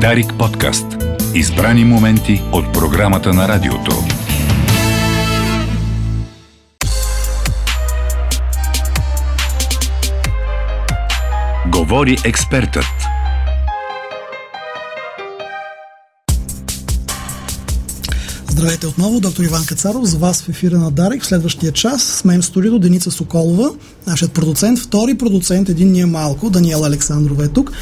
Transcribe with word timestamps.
Дарик 0.00 0.34
подкаст. 0.38 0.86
Избрани 1.34 1.84
моменти 1.84 2.42
от 2.52 2.72
програмата 2.72 3.34
на 3.34 3.48
радиото. 3.48 3.96
Говори 11.72 12.16
експертът. 12.24 12.84
Здравейте 18.48 18.86
отново, 18.86 19.20
доктор 19.20 19.42
Иван 19.42 19.66
Кацаров, 19.66 20.04
за 20.04 20.18
вас 20.18 20.42
в 20.42 20.48
ефира 20.48 20.78
на 20.78 20.90
Дарик. 20.90 21.22
В 21.22 21.26
следващия 21.26 21.72
час 21.72 22.02
с 22.02 22.24
мен 22.24 22.42
в 22.42 22.44
студиото 22.44 22.78
Деница 22.78 23.10
Соколова, 23.10 23.70
нашият 24.06 24.32
продуцент, 24.32 24.78
втори 24.78 25.18
продуцент, 25.18 25.68
един 25.68 25.92
ни 25.92 26.00
е 26.00 26.06
малко, 26.06 26.50
Даниела 26.50 26.86
Александрова 26.86 27.44
е 27.44 27.48
тук. 27.48 27.72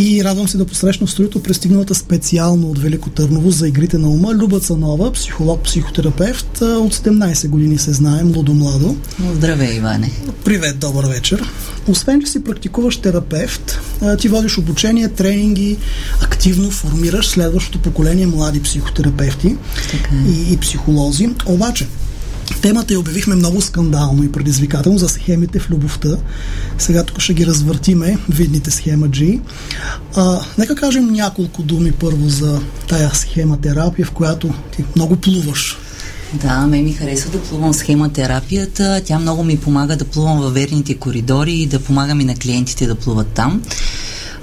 И 0.00 0.24
радвам 0.24 0.48
се 0.48 0.58
да 0.58 0.64
посрещна 0.64 1.06
в 1.06 1.10
студиото 1.10 1.42
пристигналата 1.42 1.94
специално 1.94 2.70
от 2.70 2.78
Велико 2.78 3.10
Търново 3.10 3.50
за 3.50 3.68
игрите 3.68 3.98
на 3.98 4.08
ума 4.08 4.34
Люба 4.34 4.60
Цанова, 4.60 5.12
психолог, 5.12 5.62
психотерапевт. 5.62 6.60
От 6.60 6.94
17 6.94 7.48
години 7.48 7.78
се 7.78 7.92
знаем, 7.92 8.32
Лудо 8.36 8.54
Младо. 8.54 8.96
Здравей, 9.34 9.76
Иване. 9.76 10.10
Привет, 10.44 10.78
добър 10.78 11.06
вечер. 11.06 11.44
Освен, 11.88 12.20
че 12.20 12.26
си 12.26 12.44
практикуваш 12.44 12.96
терапевт, 12.96 13.80
ти 14.18 14.28
водиш 14.28 14.58
обучение, 14.58 15.08
тренинги, 15.08 15.76
активно 16.22 16.70
формираш 16.70 17.28
следващото 17.28 17.78
поколение 17.78 18.26
млади 18.26 18.62
психотерапевти 18.62 19.56
Така 19.90 20.14
е. 20.14 20.30
и, 20.30 20.52
и 20.52 20.56
психолози. 20.56 21.30
Обаче, 21.46 21.86
Темата 22.62 22.94
я 22.94 23.00
обявихме 23.00 23.34
много 23.34 23.60
скандално 23.60 24.24
и 24.24 24.32
предизвикателно 24.32 24.98
за 24.98 25.08
схемите 25.08 25.58
в 25.58 25.70
любовта. 25.70 26.16
Сега 26.78 27.04
тук 27.04 27.20
ще 27.20 27.34
ги 27.34 27.46
развъртиме, 27.46 28.18
видните 28.28 28.70
схема 28.70 29.08
G. 29.08 29.40
А, 30.16 30.40
нека 30.58 30.74
кажем 30.74 31.12
няколко 31.12 31.62
думи 31.62 31.92
първо 31.92 32.28
за 32.28 32.60
тая 32.88 33.10
схема 33.14 33.60
терапия, 33.60 34.06
в 34.06 34.10
която 34.10 34.54
ти 34.76 34.84
много 34.96 35.16
плуваш. 35.16 35.78
Да, 36.34 36.66
ме 36.66 36.82
ми 36.82 36.92
харесва 36.92 37.30
да 37.30 37.42
плувам 37.42 37.74
схемотерапията. 37.74 39.02
Тя 39.04 39.18
много 39.18 39.44
ми 39.44 39.58
помага 39.58 39.96
да 39.96 40.04
плувам 40.04 40.40
във 40.40 40.54
верните 40.54 40.94
коридори 40.94 41.52
и 41.52 41.66
да 41.66 41.80
помагам 41.80 42.20
и 42.20 42.24
на 42.24 42.34
клиентите 42.34 42.86
да 42.86 42.94
плуват 42.94 43.26
там. 43.26 43.62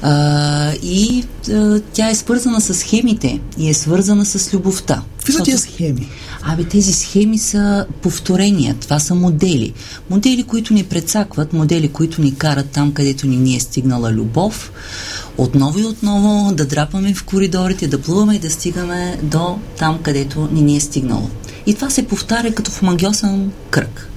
А, 0.01 0.73
и 0.83 1.23
а, 1.49 1.81
тя 1.93 2.09
е 2.09 2.15
свързана 2.15 2.61
с 2.61 2.73
схемите 2.73 3.39
и 3.57 3.69
е 3.69 3.73
свързана 3.73 4.25
с 4.25 4.53
любовта. 4.53 5.01
Какви 5.17 5.33
са 5.33 5.43
тия 5.43 5.57
схеми? 5.57 6.09
Абе, 6.43 6.63
тези 6.63 6.93
схеми 6.93 7.38
са 7.38 7.85
повторения, 8.01 8.75
това 8.81 8.99
са 8.99 9.16
модели. 9.16 9.73
Модели, 10.09 10.43
които 10.43 10.73
ни 10.73 10.83
прецакват, 10.83 11.53
модели, 11.53 11.88
които 11.88 12.21
ни 12.21 12.35
карат 12.35 12.69
там, 12.69 12.93
където 12.93 13.27
ни, 13.27 13.38
ни 13.38 13.55
е 13.55 13.59
стигнала 13.59 14.11
любов. 14.11 14.71
Отново 15.38 15.79
и 15.79 15.85
отново 15.85 16.55
да 16.55 16.66
драпаме 16.66 17.13
в 17.13 17.23
коридорите, 17.23 17.88
да 17.88 18.01
плуваме 18.01 18.35
и 18.35 18.39
да 18.39 18.49
стигаме 18.49 19.19
до 19.23 19.59
там, 19.79 19.99
където 20.03 20.49
ни, 20.51 20.61
ни 20.61 20.75
е 20.75 20.79
стигнало. 20.79 21.29
И 21.66 21.73
това 21.73 21.89
се 21.89 22.07
повтаря 22.07 22.53
като 22.53 22.71
в 22.71 22.81
магиосен 22.81 23.51
кръг. 23.69 24.09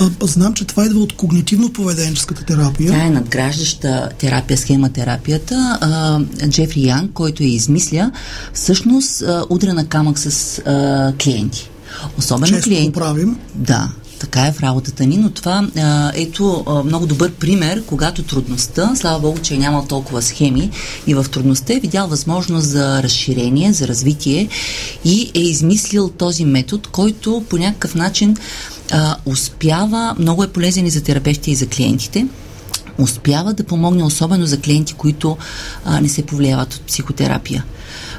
А, 0.00 0.26
знам, 0.26 0.54
че 0.54 0.64
това 0.64 0.84
идва 0.86 1.00
от 1.00 1.12
когнитивно-поведенческата 1.12 2.46
терапия. 2.46 2.90
Тя 2.90 3.04
е 3.04 3.10
надграждаща 3.10 4.08
терапия, 4.18 4.58
схема 4.58 4.92
терапията. 4.92 5.78
А, 5.80 6.20
Джефри 6.48 6.86
Янг, 6.86 7.12
който 7.12 7.42
я 7.42 7.48
измисля, 7.48 8.10
всъщност 8.52 9.22
а, 9.22 9.44
удря 9.50 9.74
на 9.74 9.86
камък 9.86 10.18
с 10.18 10.58
а, 10.58 11.12
клиенти. 11.22 11.70
Особено 12.18 12.46
Често 12.46 12.68
клиенти. 12.68 12.86
го 12.86 12.92
правим. 12.92 13.38
Да, 13.54 13.88
така 14.18 14.46
е 14.46 14.52
в 14.52 14.60
работата 14.60 15.06
ни, 15.06 15.16
но 15.16 15.30
това 15.30 15.68
а, 15.76 16.12
ето 16.14 16.64
а, 16.66 16.82
много 16.82 17.06
добър 17.06 17.32
пример, 17.32 17.82
когато 17.86 18.22
трудността, 18.22 18.96
слава 18.96 19.20
Богу, 19.20 19.38
че 19.38 19.58
няма 19.58 19.88
толкова 19.88 20.22
схеми 20.22 20.70
и 21.06 21.14
в 21.14 21.26
трудността 21.30 21.72
е 21.72 21.80
видял 21.80 22.08
възможност 22.08 22.66
за 22.66 23.02
разширение, 23.02 23.72
за 23.72 23.88
развитие 23.88 24.48
и 25.04 25.30
е 25.34 25.40
измислил 25.40 26.08
този 26.08 26.44
метод, 26.44 26.82
който 26.92 27.44
по 27.48 27.56
някакъв 27.56 27.94
начин 27.94 28.36
а, 28.92 29.16
успява, 29.26 30.14
много 30.18 30.44
е 30.44 30.52
полезен 30.52 30.86
и 30.86 30.90
за 30.90 31.02
терапевтите 31.02 31.50
и 31.50 31.54
за 31.54 31.66
клиентите, 31.66 32.26
успява 32.98 33.52
да 33.54 33.64
помогне 33.64 34.04
особено 34.04 34.46
за 34.46 34.60
клиенти, 34.60 34.94
които 34.94 35.36
а, 35.84 36.00
не 36.00 36.08
се 36.08 36.26
повлияват 36.26 36.74
от 36.74 36.80
психотерапия. 36.80 37.64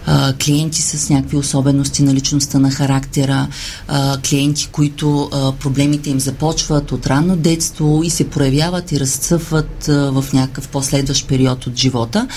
А, 0.06 0.34
клиенти 0.34 0.82
с 0.82 1.10
някакви 1.10 1.38
особености 1.38 2.04
на 2.04 2.14
личността, 2.14 2.60
на 2.60 2.72
характера, 2.72 3.48
а, 3.88 4.18
клиенти, 4.30 4.70
които 4.72 5.30
а, 5.34 5.52
проблемите 5.52 6.10
им 6.10 6.20
започват 6.20 6.92
от 6.92 7.08
ранно 7.08 7.36
детство 7.36 8.02
и 8.04 8.10
се 8.10 8.30
проявяват 8.30 8.92
и 8.92 9.00
разцъфват 9.00 9.90
а, 9.90 10.12
в 10.12 10.34
някакъв 10.34 10.68
последващ 10.68 11.28
период 11.28 11.68
от 11.68 11.76
живота. 11.78 12.28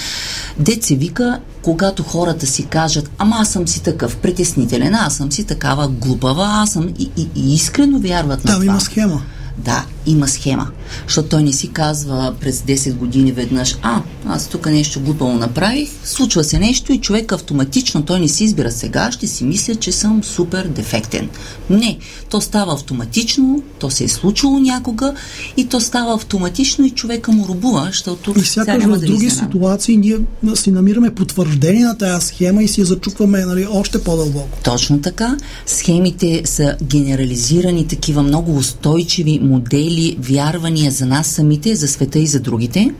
Дет 0.58 0.84
се 0.84 0.96
вика, 0.96 1.40
когато 1.62 2.02
хората 2.02 2.46
си 2.46 2.64
кажат, 2.64 3.10
ама 3.18 3.36
аз 3.38 3.52
съм 3.52 3.68
си 3.68 3.82
такъв 3.82 4.16
притеснителен, 4.16 4.94
аз 4.94 5.16
съм 5.16 5.32
си 5.32 5.44
такава 5.44 5.88
глупава, 5.88 6.48
аз 6.52 6.72
съм 6.72 6.88
и, 6.98 7.10
и, 7.16 7.28
и 7.36 7.54
искрено 7.54 7.98
вярват 7.98 8.44
на 8.44 8.50
Там 8.50 8.60
това. 8.60 8.72
има 8.72 8.80
схема. 8.80 9.22
Да, 9.58 9.84
има 10.10 10.28
схема. 10.28 10.70
Защото 11.06 11.28
той 11.28 11.42
не 11.42 11.52
си 11.52 11.68
казва 11.68 12.34
през 12.40 12.60
10 12.60 12.94
години 12.94 13.32
веднъж, 13.32 13.76
а, 13.82 14.02
аз 14.26 14.48
тук 14.48 14.66
нещо 14.66 15.00
глупаво 15.00 15.32
направих, 15.32 15.88
случва 16.04 16.44
се 16.44 16.58
нещо 16.58 16.92
и 16.92 16.98
човек 16.98 17.32
автоматично, 17.32 18.02
той 18.02 18.20
не 18.20 18.28
си 18.28 18.44
избира 18.44 18.70
сега, 18.70 19.12
ще 19.12 19.26
си 19.26 19.44
мисля, 19.44 19.74
че 19.74 19.92
съм 19.92 20.24
супер 20.24 20.66
дефектен. 20.66 21.28
Не, 21.70 21.98
то 22.30 22.40
става 22.40 22.74
автоматично, 22.74 23.62
то 23.78 23.90
се 23.90 24.04
е 24.04 24.08
случило 24.08 24.58
някога 24.58 25.14
и 25.56 25.64
то 25.64 25.80
става 25.80 26.14
автоматично 26.14 26.84
и 26.84 26.90
човека 26.90 27.32
му 27.32 27.48
рубува, 27.48 27.84
защото 27.86 28.34
И 28.36 28.40
сякаш 28.40 28.84
в 28.84 28.98
да 28.98 29.06
други 29.06 29.30
ситуации 29.30 29.96
ние 29.96 30.18
си 30.54 30.70
намираме 30.70 31.14
потвърждение 31.14 31.84
на 31.84 31.98
тази 31.98 32.26
схема 32.26 32.62
и 32.62 32.68
си 32.68 32.80
я 32.80 32.86
зачукваме 32.86 33.44
нали, 33.44 33.66
още 33.70 34.02
по-дълбоко. 34.02 34.58
Точно 34.64 35.00
така. 35.00 35.36
Схемите 35.66 36.42
са 36.44 36.76
генерализирани 36.82 37.86
такива 37.86 38.22
много 38.22 38.56
устойчиви 38.56 39.40
модели, 39.42 39.97
вярвания 40.18 40.90
за 40.90 41.06
нас 41.06 41.26
самите, 41.26 41.76
за 41.76 41.88
света 41.88 42.18
и 42.18 42.26
за 42.26 42.40
другите. 42.40 42.94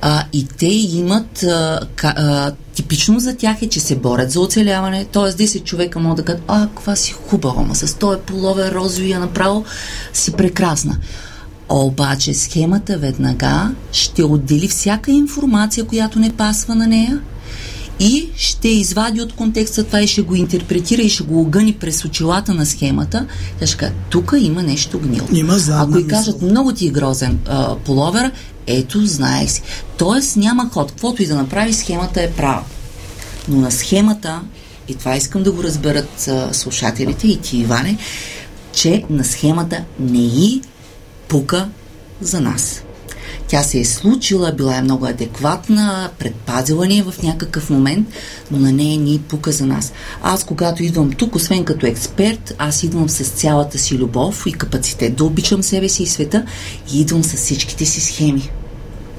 А, 0.00 0.24
и 0.32 0.46
те 0.46 0.66
имат, 0.66 1.42
а, 1.42 1.80
а, 2.02 2.52
типично 2.74 3.20
за 3.20 3.36
тях 3.36 3.62
е, 3.62 3.68
че 3.68 3.80
се 3.80 3.96
борят 3.96 4.30
за 4.30 4.40
оцеляване, 4.40 5.04
т.е. 5.04 5.22
10 5.22 5.64
човека 5.64 5.98
могат 5.98 6.16
да 6.16 6.24
кажат, 6.24 6.42
а, 6.48 6.68
каква 6.68 6.96
си 6.96 7.12
хубава, 7.12 7.62
ма 7.62 7.74
с 7.74 7.94
този 7.94 8.20
полове 8.20 8.70
розовия 8.70 9.20
направо 9.20 9.64
си 10.12 10.32
прекрасна. 10.32 10.98
Обаче 11.68 12.34
схемата 12.34 12.98
веднага 12.98 13.70
ще 13.92 14.22
отдели 14.22 14.68
всяка 14.68 15.10
информация, 15.10 15.84
която 15.84 16.18
не 16.18 16.32
пасва 16.32 16.74
на 16.74 16.86
нея 16.86 17.20
и 18.00 18.28
ще 18.36 18.68
извади 18.68 19.20
от 19.20 19.32
контекста 19.32 19.84
това 19.84 20.02
и 20.02 20.06
ще 20.06 20.22
го 20.22 20.34
интерпретира 20.34 21.02
и 21.02 21.08
ще 21.08 21.22
го 21.22 21.40
огъни 21.40 21.72
през 21.72 22.04
очилата 22.04 22.54
на 22.54 22.66
схемата. 22.66 23.26
Тя 23.60 23.66
ще 23.66 23.76
каже, 23.76 23.92
тук 24.10 24.34
има 24.38 24.62
нещо 24.62 24.98
гнило. 24.98 25.26
Има 25.32 25.58
Ако 25.70 25.98
и 25.98 26.06
кажат, 26.06 26.42
много 26.42 26.72
ти 26.72 26.86
е 26.86 26.90
грозен 26.90 27.38
а, 27.48 27.76
половер, 27.76 28.32
ето, 28.66 29.06
знаех 29.06 29.50
си. 29.50 29.62
Тоест 29.98 30.36
няма 30.36 30.70
ход. 30.72 30.90
Каквото 30.90 31.22
и 31.22 31.26
да 31.26 31.34
направи, 31.34 31.72
схемата 31.72 32.22
е 32.22 32.30
права. 32.30 32.62
Но 33.48 33.60
на 33.60 33.70
схемата, 33.70 34.40
и 34.88 34.94
това 34.94 35.16
искам 35.16 35.42
да 35.42 35.52
го 35.52 35.62
разберат 35.62 36.28
а, 36.28 36.54
слушателите 36.54 37.28
и 37.28 37.36
ти, 37.36 37.56
Иване, 37.56 37.98
че 38.72 39.04
на 39.10 39.24
схемата 39.24 39.84
не 40.00 40.18
и 40.18 40.60
пука 41.28 41.68
за 42.20 42.40
нас. 42.40 42.82
Тя 43.48 43.62
се 43.62 43.80
е 43.80 43.84
случила, 43.84 44.52
била 44.52 44.76
е 44.76 44.82
много 44.82 45.06
адекватна, 45.06 46.10
предпазила 46.18 46.86
ни 46.86 46.98
е 46.98 47.02
в 47.02 47.22
някакъв 47.22 47.70
момент, 47.70 48.08
но 48.50 48.58
на 48.58 48.72
нея 48.72 48.98
ни 48.98 49.20
пука 49.28 49.52
за 49.52 49.66
нас. 49.66 49.92
Аз, 50.22 50.44
когато 50.44 50.82
идвам 50.82 51.12
тук, 51.12 51.34
освен 51.34 51.64
като 51.64 51.86
експерт, 51.86 52.54
аз 52.58 52.82
идвам 52.82 53.08
с 53.08 53.24
цялата 53.24 53.78
си 53.78 53.98
любов 53.98 54.44
и 54.46 54.52
капацитет 54.52 55.16
да 55.16 55.24
обичам 55.24 55.62
себе 55.62 55.88
си 55.88 56.02
и 56.02 56.06
света 56.06 56.46
и 56.92 57.00
идвам 57.00 57.24
с 57.24 57.36
всичките 57.36 57.84
си 57.84 58.00
схеми. 58.00 58.50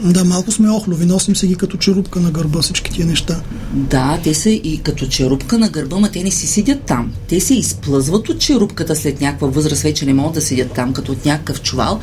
Да, 0.04 0.24
малко 0.26 0.52
сме 0.52 0.70
охлови, 0.70 1.06
носим 1.06 1.36
се 1.36 1.48
ги 1.48 1.56
като 1.56 1.78
черупка 1.78 2.20
на 2.20 2.32
гърба 2.32 2.62
всички 2.62 2.92
тия 2.92 3.08
неща. 3.08 3.42
Да, 3.74 4.20
те 4.24 4.34
са 4.34 4.50
и 4.50 4.80
като 4.84 5.08
черупка 5.08 5.58
на 5.58 5.70
гърба, 5.70 6.00
ма 6.00 6.12
те 6.12 6.24
не 6.24 6.32
си 6.32 6.48
седят 6.48 6.82
там. 6.82 7.14
Те 7.28 7.40
се 7.40 7.56
изплъзват 7.56 8.30
от 8.30 8.40
черупката 8.40 8.96
след 8.96 9.22
някаква 9.22 9.48
възраст, 9.48 9.82
вече 9.82 10.06
не 10.06 10.14
могат 10.14 10.34
да 10.34 10.42
седят 10.42 10.72
там 10.72 10.94
като 10.94 11.12
от 11.12 11.26
някакъв 11.26 11.62
чувал 11.62 12.00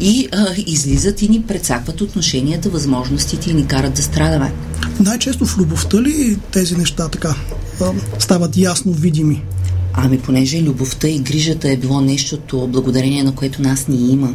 и 0.00 0.28
а, 0.32 0.46
излизат 0.66 1.22
и 1.22 1.28
ни 1.28 1.42
прецакват 1.42 2.00
отношенията, 2.00 2.70
възможностите 2.70 3.50
и 3.50 3.54
ни 3.54 3.66
карат 3.66 3.94
да 3.94 4.02
страдаме. 4.02 4.52
Най-често 5.00 5.46
в 5.46 5.58
любовта 5.58 6.02
ли 6.02 6.38
тези 6.52 6.76
неща 6.76 7.08
така 7.08 7.34
стават 8.18 8.56
ясно 8.56 8.92
видими? 8.92 9.42
Ами, 9.92 10.18
понеже 10.18 10.62
любовта 10.62 11.08
и 11.08 11.18
грижата 11.18 11.70
е 11.70 11.76
било 11.76 12.00
нещото, 12.00 12.68
благодарение 12.68 13.24
на 13.24 13.34
което 13.34 13.62
нас 13.62 13.88
ни 13.88 14.12
има. 14.12 14.34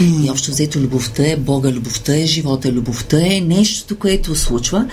И 0.00 0.30
общо 0.30 0.50
взето 0.50 0.78
любовта 0.78 1.22
е 1.26 1.36
Бога, 1.36 1.70
любовта 1.70 2.16
е 2.16 2.26
живота, 2.26 2.72
любовта 2.72 3.18
е 3.20 3.40
нещото, 3.40 3.98
което 3.98 4.34
случва. 4.34 4.86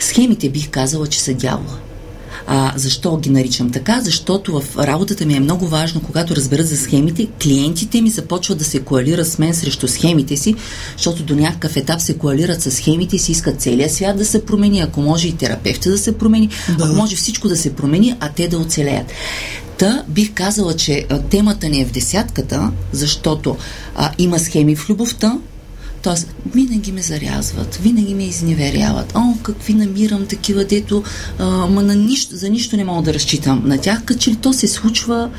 Схемите 0.00 0.48
бих 0.48 0.70
казала, 0.70 1.06
че 1.06 1.20
са 1.20 1.34
дявола. 1.34 1.78
А, 2.46 2.72
защо 2.76 3.16
ги 3.16 3.30
наричам 3.30 3.70
така? 3.70 4.00
Защото 4.00 4.60
в 4.60 4.76
работата 4.78 5.26
ми 5.26 5.34
е 5.34 5.40
много 5.40 5.68
важно, 5.68 6.00
когато 6.00 6.36
разберат 6.36 6.68
за 6.68 6.76
схемите, 6.76 7.28
клиентите 7.42 8.00
ми 8.00 8.10
започват 8.10 8.58
да 8.58 8.64
се 8.64 8.80
коалират 8.80 9.28
с 9.28 9.38
мен 9.38 9.54
срещу 9.54 9.88
схемите 9.88 10.36
си, 10.36 10.54
защото 10.96 11.22
до 11.22 11.36
някакъв 11.36 11.76
етап 11.76 12.00
се 12.00 12.18
коалират 12.18 12.62
с 12.62 12.70
схемите 12.70 13.18
си 13.18 13.32
искат 13.32 13.60
целият 13.60 13.92
свят 13.92 14.18
да 14.18 14.24
се 14.24 14.44
промени, 14.44 14.80
ако 14.80 15.00
може 15.00 15.28
и 15.28 15.36
терапевта 15.36 15.90
да 15.90 15.98
се 15.98 16.18
промени, 16.18 16.48
да. 16.78 16.84
ако 16.84 16.94
може 16.94 17.16
всичко 17.16 17.48
да 17.48 17.56
се 17.56 17.74
промени, 17.74 18.14
а 18.20 18.28
те 18.28 18.48
да 18.48 18.58
оцелеят. 18.58 19.06
Та 19.78 20.04
бих 20.08 20.34
казала, 20.34 20.76
че 20.76 21.06
темата 21.30 21.68
ни 21.68 21.80
е 21.80 21.84
в 21.84 21.92
десятката, 21.92 22.72
защото 22.92 23.56
а, 23.96 24.10
има 24.18 24.38
схеми 24.38 24.76
в 24.76 24.90
любовта, 24.90 25.38
Тоест, 26.06 26.34
винаги 26.54 26.92
ме 26.92 27.02
зарязват, 27.02 27.74
винаги 27.74 28.14
ме 28.14 28.24
изневеряват. 28.24 29.12
О, 29.14 29.34
какви 29.42 29.74
намирам 29.74 30.26
такива, 30.26 30.64
дето 30.64 31.02
а, 31.38 31.44
ма 31.46 31.82
на 31.82 31.94
нищо, 31.94 32.36
за 32.36 32.50
нищо 32.50 32.76
не 32.76 32.84
мога 32.84 33.02
да 33.02 33.14
разчитам 33.14 33.62
на 33.66 33.78
тях, 33.78 34.04
като 34.04 34.20
че 34.20 34.30
ли 34.30 34.36
то 34.36 34.52
се 34.52 34.68
случва 34.68 35.30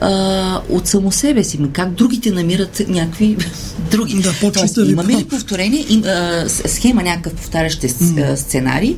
а, 0.00 0.60
от 0.68 0.86
само 0.86 1.12
себе 1.12 1.44
си. 1.44 1.58
Как 1.72 1.94
другите 1.94 2.30
намират 2.30 2.82
някакви 2.88 3.36
други. 3.90 4.14
Да, 4.14 4.52
Тоест, 4.52 4.76
имаме 4.76 5.16
ли 5.16 5.24
повторение? 5.24 5.86
Им, 5.88 6.02
а, 6.04 6.44
схема, 6.48 7.02
някакъв 7.02 7.34
повтарящ 7.34 7.82
mm. 7.82 8.34
сценарий, 8.34 8.96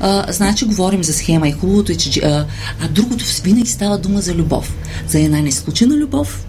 а, 0.00 0.32
значи 0.32 0.64
говорим 0.64 1.04
за 1.04 1.12
схема 1.12 1.48
и 1.48 1.52
хубавото 1.52 1.92
е, 1.92 1.94
че 1.94 2.20
а, 2.20 2.46
а 2.80 2.88
другото 2.88 3.24
винаги 3.44 3.68
става 3.68 3.98
дума 3.98 4.20
за 4.20 4.34
любов. 4.34 4.74
За 5.08 5.20
една 5.20 5.40
неслучена 5.40 5.96
любов, 5.96 6.46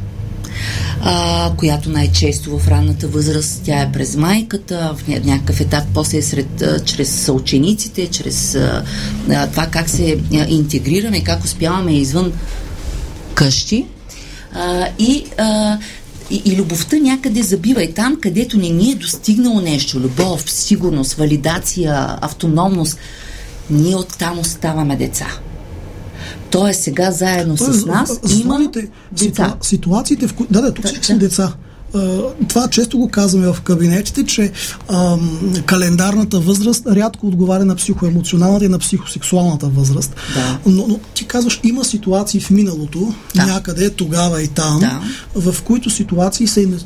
а, 1.01 1.51
която 1.57 1.89
най-често 1.89 2.59
в 2.59 2.67
ранната 2.67 3.07
възраст 3.07 3.61
тя 3.65 3.81
е 3.81 3.91
през 3.91 4.15
майката, 4.15 4.95
в 4.97 5.07
някакъв 5.07 5.61
етап 5.61 5.83
после 5.93 6.17
е 6.17 6.21
сред, 6.21 6.61
а, 6.61 6.79
чрез 6.79 7.09
съучениците, 7.09 8.07
чрез 8.07 8.55
а, 8.55 8.83
а, 9.29 9.47
това 9.47 9.67
как 9.67 9.89
се 9.89 10.17
а, 10.33 10.45
интегрираме, 10.49 11.23
как 11.23 11.43
успяваме 11.43 11.97
извън 11.97 12.33
къщи. 13.33 13.85
А, 14.53 14.87
и 14.99 15.25
а, 15.37 15.77
и, 16.29 16.41
и 16.45 16.55
любовта 16.55 16.97
някъде 16.97 17.41
забива 17.41 17.83
и 17.83 17.93
там, 17.93 18.17
където 18.21 18.57
не 18.57 18.69
ни 18.69 18.91
е 18.91 18.95
достигнало 18.95 19.61
нещо, 19.61 19.99
любов, 19.99 20.51
сигурност, 20.51 21.13
валидация, 21.13 22.17
автономност, 22.21 22.97
ние 23.69 23.95
оттам 23.95 24.39
оставаме 24.39 24.95
деца. 24.95 25.27
Той 26.53 26.69
е 26.69 26.73
сега 26.73 27.11
заедно 27.11 27.55
Тоест, 27.55 27.81
с 27.81 27.85
нас. 27.85 28.19
Има 28.41 28.69
деца. 29.11 29.57
Ситуациите, 29.61 30.27
в 30.27 30.33
които... 30.33 30.53
Да, 30.53 30.61
да, 30.61 30.73
тук 30.73 30.85
всички 30.85 31.05
са 31.05 31.17
деца 31.17 31.53
това 32.47 32.67
често 32.67 32.97
го 32.97 33.09
казваме 33.09 33.53
в 33.53 33.61
кабинетите, 33.61 34.25
че 34.25 34.51
ам, 34.93 35.39
календарната 35.65 36.39
възраст 36.39 36.87
рядко 36.87 37.27
отговаря 37.27 37.65
на 37.65 37.75
психоемоционалната 37.75 38.65
и 38.65 38.69
на 38.69 38.79
психосексуалната 38.79 39.67
възраст. 39.67 40.15
Да. 40.33 40.59
Но, 40.65 40.85
но 40.87 40.99
ти 41.13 41.25
казваш, 41.25 41.59
има 41.63 41.85
ситуации 41.85 42.39
в 42.39 42.49
миналото, 42.49 43.13
да. 43.35 43.45
някъде 43.45 43.89
тогава 43.89 44.41
и 44.41 44.47
там, 44.47 44.79
да. 44.79 45.01
в 45.51 45.61
които 45.61 45.89
ситуации 45.89 46.47
се 46.47 46.65
не, 46.65 46.77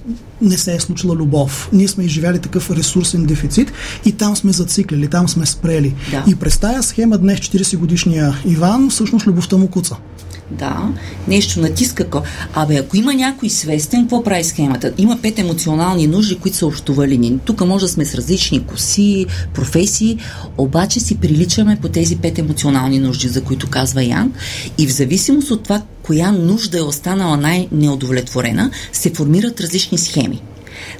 не 0.42 0.58
се 0.58 0.76
е 0.76 0.80
случила 0.80 1.16
любов. 1.16 1.70
Ние 1.74 1.88
сме 1.88 2.04
изживяли 2.04 2.40
такъв 2.40 2.72
ресурсен 2.72 3.26
дефицит 3.26 3.72
и 4.06 4.12
там 4.12 4.36
сме 4.36 4.52
зациклили, 4.52 5.08
там 5.08 5.30
сме 5.30 5.46
спрели. 5.46 5.96
Да. 6.12 6.24
И 6.28 6.36
през 6.36 6.58
тая 6.58 6.84
схема 6.84 7.18
днес 7.18 7.40
40 7.40 7.78
годишния 7.78 8.42
Иван, 8.46 8.90
всъщност 8.90 9.28
любовта 9.28 9.58
му 9.58 9.68
куца. 9.68 9.96
Да, 10.52 10.90
нещо 11.28 11.62
натиска. 11.62 12.06
Абе, 12.54 12.76
ако 12.76 12.98
има 12.98 13.14
някой 13.14 13.50
свестен, 13.50 14.02
какво 14.02 14.24
прави 14.24 14.44
схемата? 14.44 14.94
Има 14.98 15.18
пет 15.22 15.40
емоционални 15.40 16.08
нужди, 16.08 16.36
които 16.36 16.58
са 16.58 16.68
общувалини. 16.68 17.40
Тук 17.46 17.66
може 17.66 17.86
да 17.86 17.90
сме 17.90 18.06
с 18.06 18.16
различни 18.16 18.66
коси, 18.66 19.26
професии, 19.54 20.18
обаче 20.58 21.00
си 21.00 21.18
приличаме 21.18 21.78
по 21.82 21.90
тези 21.90 22.16
пет 22.16 22.40
емоционални 22.40 23.00
нужди, 23.00 23.28
за 23.28 23.44
които 23.44 23.70
казва 23.70 24.04
Ян. 24.04 24.34
И 24.78 24.88
в 24.88 24.92
зависимост 24.92 25.52
от 25.52 25.64
това, 25.64 25.82
коя 26.04 26.32
нужда 26.32 26.78
е 26.78 26.82
останала 26.82 27.38
най-неудовлетворена, 27.38 28.72
се 28.92 29.14
формират 29.14 29.62
различни 29.62 29.98
схеми. 29.98 30.42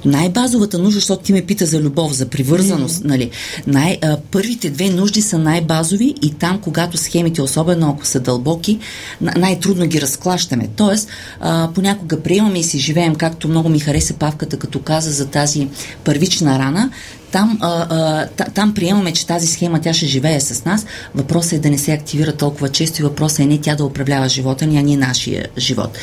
Най-базовата 0.04 0.78
нужда, 0.78 1.00
защото 1.00 1.22
ти 1.22 1.32
ме 1.32 1.42
пита 1.42 1.66
за 1.66 1.80
любов, 1.80 2.12
за 2.12 2.26
привързаност, 2.26 3.04
нали? 3.04 3.30
Най, 3.66 3.98
а, 4.02 4.16
първите 4.30 4.70
две 4.70 4.90
нужди 4.90 5.22
са 5.22 5.38
най-базови 5.38 6.14
и 6.22 6.34
там, 6.34 6.60
когато 6.60 6.96
схемите, 6.96 7.42
особено 7.42 7.90
ако 7.90 8.06
са 8.06 8.20
дълбоки, 8.20 8.78
най-трудно 9.20 9.86
ги 9.86 10.00
разклащаме. 10.00 10.68
Тоест, 10.76 11.08
а, 11.40 11.68
понякога 11.74 12.20
приемаме 12.20 12.58
и 12.58 12.64
си 12.64 12.78
живеем, 12.78 13.14
както 13.14 13.48
много 13.48 13.68
ми 13.68 13.80
хареса 13.80 14.14
Павката, 14.14 14.58
като 14.58 14.78
каза 14.80 15.10
за 15.10 15.26
тази 15.26 15.68
първична 16.04 16.58
рана, 16.58 16.90
там, 17.32 17.58
а, 17.60 17.86
а, 17.90 18.26
там 18.54 18.74
приемаме, 18.74 19.12
че 19.12 19.26
тази 19.26 19.46
схема 19.46 19.80
тя 19.80 19.92
ще 19.92 20.06
живее 20.06 20.40
с 20.40 20.64
нас. 20.64 20.86
Въпросът 21.14 21.52
е 21.52 21.58
да 21.58 21.70
не 21.70 21.78
се 21.78 21.92
активира 21.92 22.32
толкова 22.32 22.68
често 22.68 23.00
и 23.00 23.04
въпросът 23.04 23.38
е 23.38 23.46
не 23.46 23.58
тя 23.58 23.74
да 23.74 23.84
управлява 23.84 24.28
живота 24.28 24.66
ни, 24.66 24.78
а 24.78 24.82
не 24.82 24.96
нашия 24.96 25.48
живот. 25.58 25.98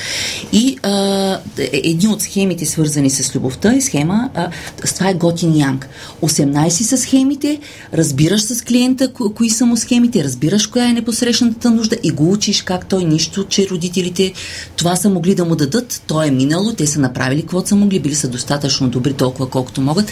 И 0.52 0.78
а, 0.84 1.40
е, 1.58 1.70
един 1.84 2.10
от 2.10 2.22
схемите, 2.22 2.66
свързани 2.66 3.10
с 3.10 3.36
любовта, 3.36 3.74
е 3.74 3.82
схема, 3.82 4.30
а, 4.34 4.50
това 4.96 5.10
е 5.10 5.14
Готин 5.14 5.58
Янг. 5.58 5.90
18 6.22 6.70
са 6.70 6.98
схемите, 6.98 7.60
разбираш 7.94 8.42
с 8.42 8.62
клиента 8.62 9.14
ко, 9.14 9.34
кои 9.34 9.50
са 9.50 9.66
му 9.66 9.78
схемите, 9.78 10.24
разбираш 10.24 10.68
коя 10.68 10.90
е 10.90 10.94
непосрещната 10.94 11.72
нужда 11.72 11.98
и 12.04 12.12
го 12.12 12.32
учиш 12.32 12.62
как 12.62 12.86
той 12.86 13.04
нищо, 13.04 13.46
че 13.50 13.70
родителите 13.70 14.34
това 14.76 14.96
са 14.96 15.10
могли 15.10 15.36
да 15.36 15.46
му 15.46 15.56
дадат, 15.56 16.02
то 16.08 16.24
е 16.24 16.32
минало, 16.32 16.74
те 16.74 16.88
са 16.88 17.00
направили 17.00 17.42
каквото 17.42 17.68
са 17.68 17.76
могли, 17.76 18.00
били 18.00 18.16
са 18.16 18.28
достатъчно 18.28 18.90
добри 18.90 19.14
толкова 19.14 19.50
колкото 19.50 19.82
могат 19.82 20.12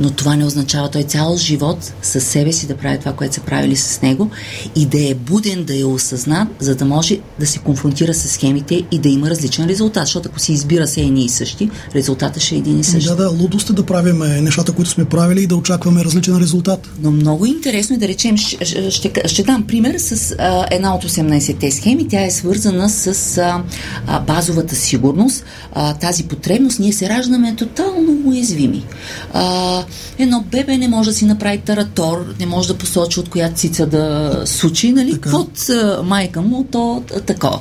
но 0.00 0.10
това 0.10 0.36
не 0.36 0.44
означава 0.44 0.90
той 0.90 1.02
цял 1.02 1.36
живот 1.36 1.92
със 2.02 2.24
себе 2.24 2.52
си 2.52 2.66
да 2.66 2.76
прави 2.76 2.98
това, 2.98 3.12
което 3.12 3.34
са 3.34 3.40
правили 3.40 3.76
с 3.76 4.02
него 4.02 4.30
и 4.76 4.86
да 4.86 5.10
е 5.10 5.14
буден, 5.14 5.64
да 5.64 5.80
е 5.80 5.84
осъзнат, 5.84 6.48
за 6.58 6.74
да 6.74 6.84
може 6.84 7.18
да 7.38 7.46
се 7.46 7.58
конфронтира 7.58 8.14
с 8.14 8.28
схемите 8.28 8.82
и 8.90 8.98
да 8.98 9.08
има 9.08 9.30
различен 9.30 9.66
резултат, 9.66 10.04
защото 10.04 10.28
ако 10.28 10.38
си 10.38 10.52
избира 10.52 10.88
се 10.88 11.00
едни 11.00 11.24
и 11.24 11.28
същи, 11.28 11.70
резултатът 11.94 12.42
ще 12.42 12.54
е 12.54 12.58
един 12.58 12.80
и 12.80 12.84
същи. 12.84 13.08
Да, 13.08 13.16
да, 13.16 13.30
лудост 13.30 13.70
е 13.70 13.72
да 13.72 13.86
правим 13.86 14.18
нещата, 14.18 14.72
които 14.72 14.90
сме 14.90 15.04
правили 15.04 15.42
и 15.42 15.46
да 15.46 15.56
очакваме 15.56 16.04
различен 16.04 16.36
резултат. 16.36 16.90
Но 17.02 17.10
много 17.10 17.46
интересно 17.46 17.96
е 17.96 17.98
да 17.98 18.08
речем, 18.08 18.36
ще, 18.36 18.90
ще, 18.90 19.12
ще 19.26 19.42
дам 19.42 19.66
пример 19.66 19.98
с 19.98 20.34
а, 20.38 20.66
една 20.70 20.94
от 20.94 21.04
18-те 21.04 21.70
схеми. 21.70 22.08
Тя 22.08 22.24
е 22.24 22.30
свързана 22.30 22.90
с 22.90 23.38
а, 23.38 23.62
а, 24.06 24.20
базовата 24.20 24.74
сигурност. 24.76 25.44
А, 25.72 25.94
тази 25.94 26.24
потребност, 26.24 26.78
ние 26.78 26.92
се 26.92 27.08
раждаме 27.08 27.56
тотално 27.56 28.22
уязвими. 28.24 28.84
А, 29.32 29.84
едно 30.18 30.44
бебе 30.50 30.76
не 30.76 30.88
може 30.88 31.10
да 31.10 31.16
си 31.16 31.24
направи 31.24 31.58
таратор, 31.58 32.34
не 32.40 32.46
може 32.46 32.68
да 32.68 32.78
посочи 32.78 33.20
от 33.20 33.28
коя 33.28 33.50
цица 33.50 33.86
да 33.86 34.32
сучи, 34.46 34.92
нали? 34.92 35.18
От 35.32 35.70
майка 36.04 36.42
му, 36.42 36.66
то 36.72 37.02
тако. 37.26 37.60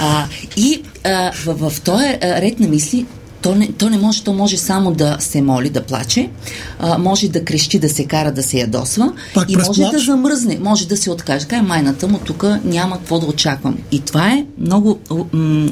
А, 0.00 0.24
и 0.56 0.82
а, 1.04 1.32
в, 1.44 1.70
в 1.70 1.80
този 1.80 2.04
ред 2.22 2.60
на 2.60 2.68
мисли 2.68 3.06
то 3.44 3.54
не, 3.54 3.72
то 3.72 3.90
не 3.90 3.98
може, 3.98 4.22
то 4.22 4.32
може 4.32 4.56
само 4.56 4.92
да 4.92 5.16
се 5.20 5.42
моли, 5.42 5.70
да 5.70 5.82
плаче, 5.82 6.30
а, 6.78 6.98
може 6.98 7.28
да 7.28 7.44
крещи, 7.44 7.78
да 7.78 7.88
се 7.88 8.04
кара, 8.04 8.32
да 8.32 8.42
се 8.42 8.58
ядосва 8.58 9.12
Пак 9.34 9.50
и 9.50 9.56
може 9.56 9.82
плач? 9.82 9.92
да 9.92 9.98
замръзне, 9.98 10.58
може 10.60 10.88
да 10.88 10.96
се 10.96 11.10
откаже. 11.10 11.46
Кай 11.46 11.62
майната 11.62 12.08
му, 12.08 12.18
тук 12.18 12.46
няма 12.64 12.98
какво 12.98 13.18
да 13.18 13.26
очаквам. 13.26 13.78
И 13.92 14.00
това 14.00 14.28
е 14.28 14.44
много... 14.58 14.98
М- 15.32 15.68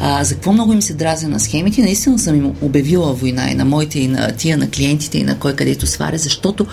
а, 0.00 0.24
за 0.24 0.34
какво 0.34 0.52
много 0.52 0.72
им 0.72 0.82
се 0.82 0.94
дразя 0.94 1.28
на 1.28 1.40
схемите? 1.40 1.82
Наистина 1.82 2.18
съм 2.18 2.36
им 2.36 2.52
обявила 2.60 3.12
война 3.12 3.50
и 3.50 3.54
на 3.54 3.64
моите, 3.64 3.98
и 3.98 4.08
на 4.08 4.32
тия, 4.32 4.58
на 4.58 4.70
клиентите, 4.70 5.18
и 5.18 5.22
на 5.22 5.38
кой 5.38 5.56
където 5.56 5.86
сваря, 5.86 6.18
защото 6.18 6.66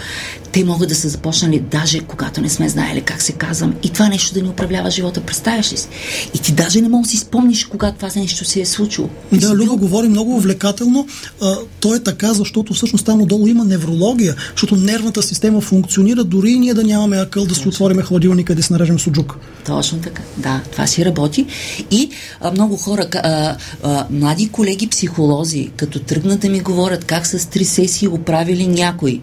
те 0.52 0.64
могат 0.64 0.90
да 0.90 0.96
са 0.96 1.10
започнали 1.10 1.60
даже 1.60 2.00
когато 2.00 2.42
не 2.42 2.50
сме 2.50 2.70
знаели 2.70 3.02
как 3.02 3.22
се 3.22 3.32
казвам 3.32 3.74
и 3.84 3.90
това 3.90 4.08
нещо 4.08 4.34
да 4.34 4.42
ни 4.42 4.50
управлява 4.50 4.92
живота. 4.92 5.22
Представяш 5.22 5.74
ли 5.74 5.78
си? 5.78 5.88
И 6.34 6.40
ти 6.40 6.52
даже 6.52 6.82
не 6.82 6.90
можеш 6.90 7.12
да 7.12 7.18
си 7.18 7.18
спомниш 7.18 7.66
когато 7.66 7.98
това 7.98 8.10
нещо 8.16 8.46
се 8.46 8.62
е 8.62 8.66
случило. 8.66 9.10
Да, 9.32 9.56
Люба 9.56 9.76
говори 9.76 10.08
много 10.08 10.36
увлекателно. 10.36 11.08
А, 11.42 11.56
то 11.80 11.96
е 11.96 12.00
така, 12.00 12.34
защото 12.34 12.74
всъщност 12.74 13.06
там 13.06 13.22
отдолу 13.22 13.48
има 13.48 13.66
неврология, 13.66 14.36
защото 14.52 14.76
нервната 14.76 15.24
система 15.24 15.62
функционира, 15.62 16.24
дори 16.24 16.52
и 16.52 16.60
ние 16.60 16.74
да 16.74 16.84
нямаме 16.84 17.18
акъл 17.18 17.46
да 17.46 17.56
си 17.56 17.68
отвориме 17.68 18.04
хладилника 18.04 18.54
и 18.54 18.56
да 18.56 18.64
си 18.64 18.74
нарежем 18.74 19.00
суджук. 19.00 19.38
Точно 19.66 20.00
така. 20.00 20.22
Да, 20.38 20.62
това 20.72 20.88
си 20.88 21.06
работи. 21.06 21.46
И 21.92 22.10
а, 22.42 22.52
много 22.52 22.78
хора, 22.78 23.08
а, 23.14 23.56
а, 23.84 24.06
млади 24.10 24.50
колеги 24.50 24.88
психолози, 24.88 25.72
като 25.78 26.00
тръгнат 26.00 26.40
да 26.40 26.50
ми 26.50 26.60
говорят 26.60 27.06
как 27.06 27.28
с 27.28 27.50
три 27.50 27.66
сесии 27.66 28.08
го 28.08 28.18
правили 28.18 28.68
някой 28.68 29.22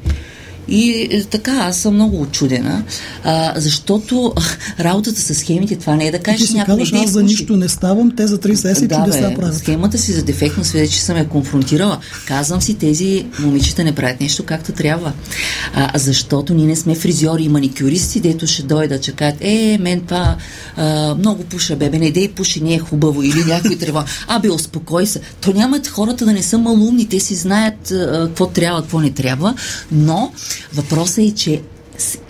и 0.68 1.08
е, 1.10 1.24
така, 1.24 1.52
аз 1.52 1.76
съм 1.76 1.94
много 1.94 2.20
очудена, 2.20 2.82
а, 3.24 3.52
защото 3.56 4.34
работата 4.80 5.20
с 5.20 5.34
схемите, 5.34 5.76
това 5.76 5.96
не 5.96 6.06
е 6.06 6.10
да 6.10 6.18
кажеш 6.18 6.50
някой 6.50 6.78
казваш, 6.78 6.92
аз 6.92 7.10
за 7.10 7.22
нищо 7.22 7.56
не 7.56 7.68
ставам, 7.68 8.16
те 8.16 8.26
за 8.26 8.38
три 8.38 8.56
сесии 8.56 8.88
да, 8.88 8.96
чудеса 8.96 9.28
бе, 9.28 9.34
правят. 9.34 9.58
Схемата 9.58 9.98
си 9.98 10.12
за 10.12 10.22
дефектно 10.22 10.64
свидетел, 10.64 10.92
че 10.92 11.02
съм 11.02 11.16
я 11.16 11.28
конфронтирала. 11.28 11.98
Казвам 12.26 12.62
си, 12.62 12.74
тези 12.74 13.26
момичета 13.38 13.84
не 13.84 13.94
правят 13.94 14.20
нещо 14.20 14.44
както 14.44 14.72
трябва. 14.72 15.12
А, 15.74 15.98
защото 15.98 16.54
ние 16.54 16.66
не 16.66 16.76
сме 16.76 16.94
фризьори 16.94 17.42
и 17.42 17.48
маникюристи, 17.48 18.20
дето 18.20 18.46
ще 18.46 18.62
дойдат, 18.62 19.02
че 19.02 19.12
кажат, 19.12 19.38
е, 19.40 19.78
мен 19.80 20.00
това 20.00 20.36
а, 20.76 21.14
много 21.14 21.44
пуша, 21.44 21.76
бебе, 21.76 21.98
не 21.98 22.10
дей 22.10 22.28
пуши, 22.28 22.60
не 22.60 22.74
е 22.74 22.78
хубаво, 22.78 23.22
или 23.22 23.44
някой 23.44 23.76
трябва. 23.76 24.04
Абе, 24.28 24.50
успокой 24.50 25.06
се. 25.06 25.20
То 25.40 25.52
нямат 25.52 25.88
хората 25.88 26.24
да 26.24 26.32
не 26.32 26.42
са 26.42 26.58
малумни, 26.58 27.08
те 27.08 27.20
си 27.20 27.34
знаят 27.34 27.90
а, 27.90 28.24
какво 28.26 28.46
трябва, 28.46 28.82
какво 28.82 29.00
не 29.00 29.10
трябва, 29.10 29.54
но 29.92 30.32
Въпросът 30.74 31.18
е, 31.18 31.34
че 31.34 31.62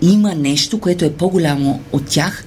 има 0.01 0.35
нещо, 0.35 0.79
което 0.79 1.05
е 1.05 1.13
по-голямо 1.13 1.81
от 1.91 2.05
тях 2.05 2.45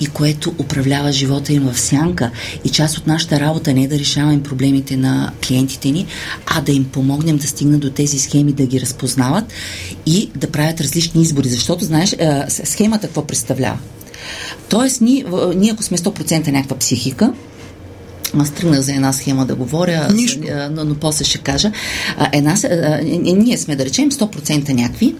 и 0.00 0.06
което 0.06 0.54
управлява 0.58 1.12
живота 1.12 1.52
им 1.52 1.62
в 1.62 1.80
сянка. 1.80 2.30
И 2.64 2.68
част 2.68 2.98
от 2.98 3.06
нашата 3.06 3.40
работа 3.40 3.74
не 3.74 3.82
е 3.82 3.88
да 3.88 3.98
решаваме 3.98 4.42
проблемите 4.42 4.96
на 4.96 5.32
клиентите 5.46 5.90
ни, 5.90 6.06
а 6.46 6.60
да 6.60 6.72
им 6.72 6.84
помогнем 6.84 7.36
да 7.36 7.46
стигнат 7.46 7.80
до 7.80 7.90
тези 7.90 8.18
схеми, 8.18 8.52
да 8.52 8.66
ги 8.66 8.80
разпознават 8.80 9.44
и 10.06 10.30
да 10.36 10.50
правят 10.50 10.80
различни 10.80 11.22
избори. 11.22 11.48
Защото, 11.48 11.84
знаеш, 11.84 12.16
схемата 12.48 13.06
какво 13.06 13.26
представлява? 13.26 13.78
Тоест, 14.68 15.00
ние, 15.00 15.24
ние 15.56 15.72
ако 15.72 15.82
сме 15.82 15.98
100% 15.98 16.48
някаква 16.48 16.78
психика, 16.78 17.32
аз 18.34 18.50
тръгнах 18.50 18.80
за 18.80 18.92
една 18.92 19.12
схема 19.12 19.46
да 19.46 19.54
говоря, 19.54 20.08
Нищо. 20.12 20.40
но, 20.70 20.84
но 20.84 20.94
после 20.94 21.24
ще 21.24 21.38
кажа. 21.38 21.72
Една, 22.32 22.54
ние 23.36 23.58
сме, 23.58 23.76
да 23.76 23.84
речем, 23.84 24.10
100% 24.10 24.72
някакви 24.72 25.14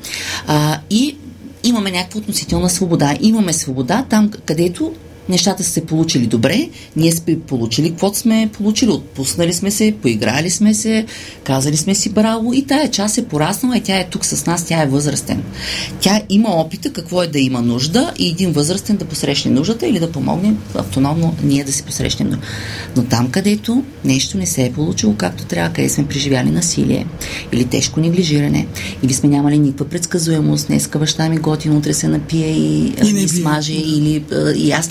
и 0.91 1.17
имаме 1.65 1.91
някаква 1.91 2.19
относителна 2.19 2.71
свобода. 2.71 3.17
Имаме 3.21 3.53
свобода 3.53 4.05
там, 4.09 4.31
където 4.47 4.93
нещата 5.29 5.65
са 5.65 5.71
се 5.71 5.87
получили 5.87 6.27
добре, 6.27 6.69
ние 6.97 7.13
сме 7.13 7.41
получили 7.41 7.91
каквото 7.91 8.19
сме 8.19 8.51
получили, 8.53 8.91
отпуснали 8.91 9.53
сме 9.53 9.71
се, 9.71 9.95
поиграли 10.03 10.51
сме 10.51 10.75
се, 10.75 11.07
казали 11.45 11.77
сме 11.77 11.95
си 11.95 12.09
браво 12.09 12.55
и 12.55 12.67
тая 12.67 12.91
част 12.91 13.19
е 13.19 13.25
пораснала 13.25 13.77
и 13.77 13.81
тя 13.81 13.97
е 13.99 14.09
тук 14.11 14.25
с 14.25 14.47
нас, 14.47 14.65
тя 14.65 14.83
е 14.83 14.87
възрастен. 14.87 15.43
Тя 16.01 16.23
има 16.29 16.49
опита 16.49 16.93
какво 16.93 17.23
е 17.23 17.27
да 17.27 17.39
има 17.39 17.63
нужда 17.63 18.13
и 18.19 18.29
един 18.29 18.53
възрастен 18.53 18.97
да 18.97 19.05
посрещне 19.05 19.51
нуждата 19.51 19.87
или 19.87 20.01
да 20.01 20.13
помогне 20.13 20.55
автономно 20.75 21.35
ние 21.43 21.65
да 21.65 21.73
се 21.73 21.83
посрещнем. 21.83 22.41
Но 22.97 23.05
там, 23.05 23.31
където 23.31 23.85
нещо 24.05 24.39
не 24.39 24.47
се 24.47 24.65
е 24.65 24.73
получило 24.73 25.15
както 25.15 25.45
трябва, 25.45 25.73
къде 25.73 25.89
сме 25.89 26.07
преживяли 26.07 26.51
насилие 26.51 27.07
или 27.53 27.65
тежко 27.65 28.01
неглижиране, 28.01 28.67
или 29.03 29.13
сме 29.13 29.29
нямали 29.29 29.59
никаква 29.59 29.89
предсказуемост, 29.89 30.67
днеска 30.67 30.99
баща 30.99 31.29
ми 31.29 31.39
готин, 31.39 31.77
утре 31.77 31.95
се 31.95 32.09
напие 32.09 32.51
и, 32.51 32.95
и 33.05 33.13
не 33.13 33.29
смаже, 33.29 33.73
или 33.73 34.25
и 34.57 34.73
аз 34.73 34.91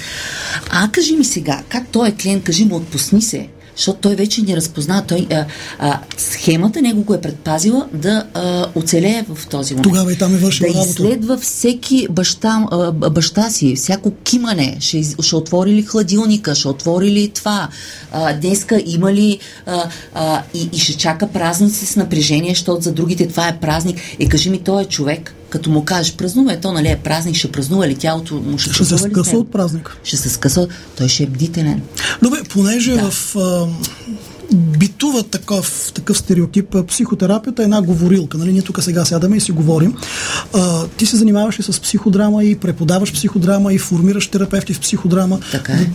а 0.69 0.89
кажи 0.91 1.15
ми 1.15 1.25
сега, 1.25 1.63
как 1.69 1.88
той 1.91 2.07
е 2.10 2.12
клиент, 2.12 2.43
кажи 2.43 2.65
му, 2.65 2.75
отпусни 2.75 3.22
се, 3.22 3.48
защото 3.77 4.00
той 4.00 4.15
вече 4.15 4.41
не 4.41 4.55
разпозна. 4.55 5.03
Той, 5.07 5.27
а, 5.31 5.46
а, 5.79 6.00
схемата 6.17 6.81
него 6.81 7.01
го 7.01 7.13
е 7.13 7.22
предпазила 7.22 7.88
да 7.93 8.25
а, 8.34 8.65
оцелее 8.75 9.25
в 9.29 9.48
този 9.48 9.74
момент. 9.74 9.84
Тогава 9.84 10.13
и 10.13 10.17
там 10.17 10.36
е 10.36 10.38
вършил 10.38 10.67
Да 10.67 10.74
работа. 10.74 10.89
изследва 10.89 11.38
всеки 11.38 12.07
баща, 12.10 12.65
а, 12.72 12.91
баща 12.91 13.50
си, 13.50 13.75
всяко 13.75 14.12
кимане. 14.24 14.77
Ще, 14.79 15.03
ще 15.22 15.36
отвори 15.36 15.72
ли 15.72 15.84
хладилника, 15.84 16.55
ще 16.55 16.67
отвори 16.67 17.12
ли 17.12 17.29
това. 17.29 17.69
А, 18.12 18.34
днеска 18.34 18.81
има 18.86 19.13
ли 19.13 19.39
а, 19.65 19.89
а, 20.13 20.43
и, 20.53 20.69
и 20.74 20.79
ще 20.79 20.93
чака 20.93 21.27
празници 21.27 21.86
с 21.86 21.96
напрежение, 21.96 22.50
защото 22.50 22.81
за 22.81 22.91
другите 22.91 23.27
това 23.27 23.48
е 23.48 23.60
празник. 23.60 23.98
Е, 24.19 24.27
кажи 24.27 24.50
ми, 24.50 24.60
той 24.60 24.81
е 24.81 24.86
човек 24.86 25.34
като 25.50 25.70
му 25.70 25.86
кажеш 25.86 26.16
празнува, 26.16 26.54
е, 26.54 26.60
то 26.60 26.72
нали 26.72 26.88
е 26.88 27.00
празник, 27.04 27.36
ще 27.36 27.51
празнува 27.51 27.88
ли 27.88 27.96
тялото 27.96 28.36
му, 28.36 28.58
ще, 28.58 28.74
ще 28.74 28.86
се 28.86 28.98
скъса 28.98 29.38
от 29.38 29.51
празник. 29.51 29.98
Ще 30.04 30.18
се 30.18 30.30
скъса, 30.30 30.68
той 30.98 31.08
ще 31.08 31.24
е 31.24 31.27
бдителен. 31.27 31.82
Добре, 32.22 32.38
понеже 32.50 32.92
да. 32.92 33.12
в 33.12 33.36
а, 33.36 33.68
битува 34.54 35.24
такъв, 35.24 35.92
такъв 35.96 36.18
стереотип. 36.18 36.75
Психотерапията 36.88 37.62
е 37.62 37.66
една 37.66 37.82
говорилка. 37.82 38.38
Нали? 38.38 38.54
Ние 38.54 38.62
тук 38.62 38.84
сега 38.84 39.06
сядаме 39.06 39.38
и 39.38 39.42
си 39.42 39.51
говорим. 39.51 39.96
А, 40.54 40.88
ти 40.88 41.06
се 41.06 41.18
занимаваш 41.18 41.60
и 41.60 41.63
с 41.63 41.82
психодрама 41.82 42.44
и 42.44 42.56
преподаваш 42.56 43.13
психодрама 43.13 43.74
и 43.74 43.77
формираш 43.77 44.27
терапевти 44.27 44.74
в 44.74 44.80
психодрама. 44.80 45.39
Така 45.51 45.74
е. 45.74 45.89